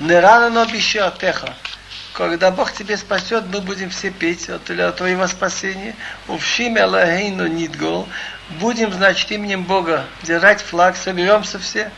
[0.00, 0.64] Не рано но
[1.10, 1.54] теха.
[2.14, 4.64] Когда Бог тебе спасет, мы будем все петь от
[4.96, 5.94] твоего спасения.
[6.26, 8.08] Увшим Элохейну Нидгол.
[8.58, 11.92] Будем, значит, именем Бога держать флаг, соберемся все.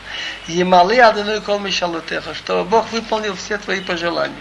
[0.47, 4.35] Емалы Адыну Кол Мишалутеха, чтобы Бог выполнил все твои пожелания.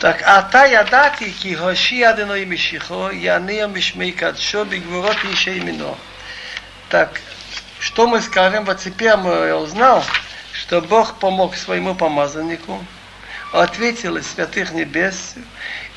[0.00, 5.94] Так, а та ядати, ки гоши адено и мишихо, янея мишмей кадшо, бигворот еще именно.
[6.88, 7.20] Так,
[7.78, 8.64] что мы скажем?
[8.64, 10.02] Вот теперь я узнал,
[10.54, 12.82] что Бог помог своему помазаннику,
[13.52, 15.34] ответил из святых небес,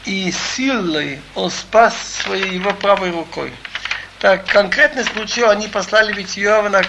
[0.03, 3.53] и силой он спас своей его правой рукой.
[4.19, 6.81] Так, конкретный случай, они послали ведь Иова на,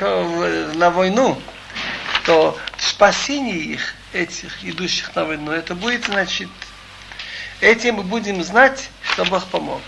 [0.74, 1.40] на войну,
[2.26, 6.48] то спасение их, этих идущих на войну, это будет, значит,
[7.63, 9.81] Этим мы будем знать, что Бог помог.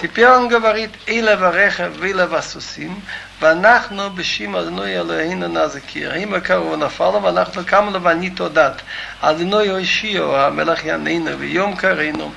[0.00, 3.00] Теперь он говорит, Иля вареха вила васусим,
[3.40, 6.16] ואנחנו בשם אדוני אלוהינו נזכיר.
[6.16, 8.82] אם הקרוב נפל, ואנחנו קמנו ואני תודת.
[9.20, 12.32] אדוני הושיעו, המלך янейну, ויום קראנו.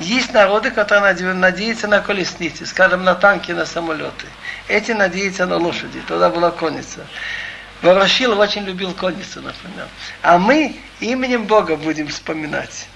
[0.00, 4.26] Есть народы, которые надеются на колесницы, скажем, на танки, на самолеты.
[4.68, 7.06] Эти надеются на лошади, тогда была конница.
[7.82, 9.86] Ворошилов очень любил конницу, например.
[10.22, 12.86] А мы именем Бога будем вспоминать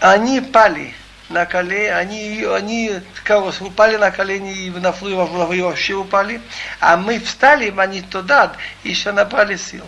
[0.00, 0.94] они пали
[1.28, 6.40] на колени, они, они корос, упали на колени и на флу вообще упали,
[6.80, 8.52] а мы встали, они туда,
[8.84, 9.84] еще набрали сил.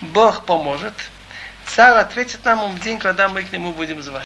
[0.00, 0.94] Бог поможет.
[1.66, 4.20] Царь ответит нам в день, когда мы к нему будем звать.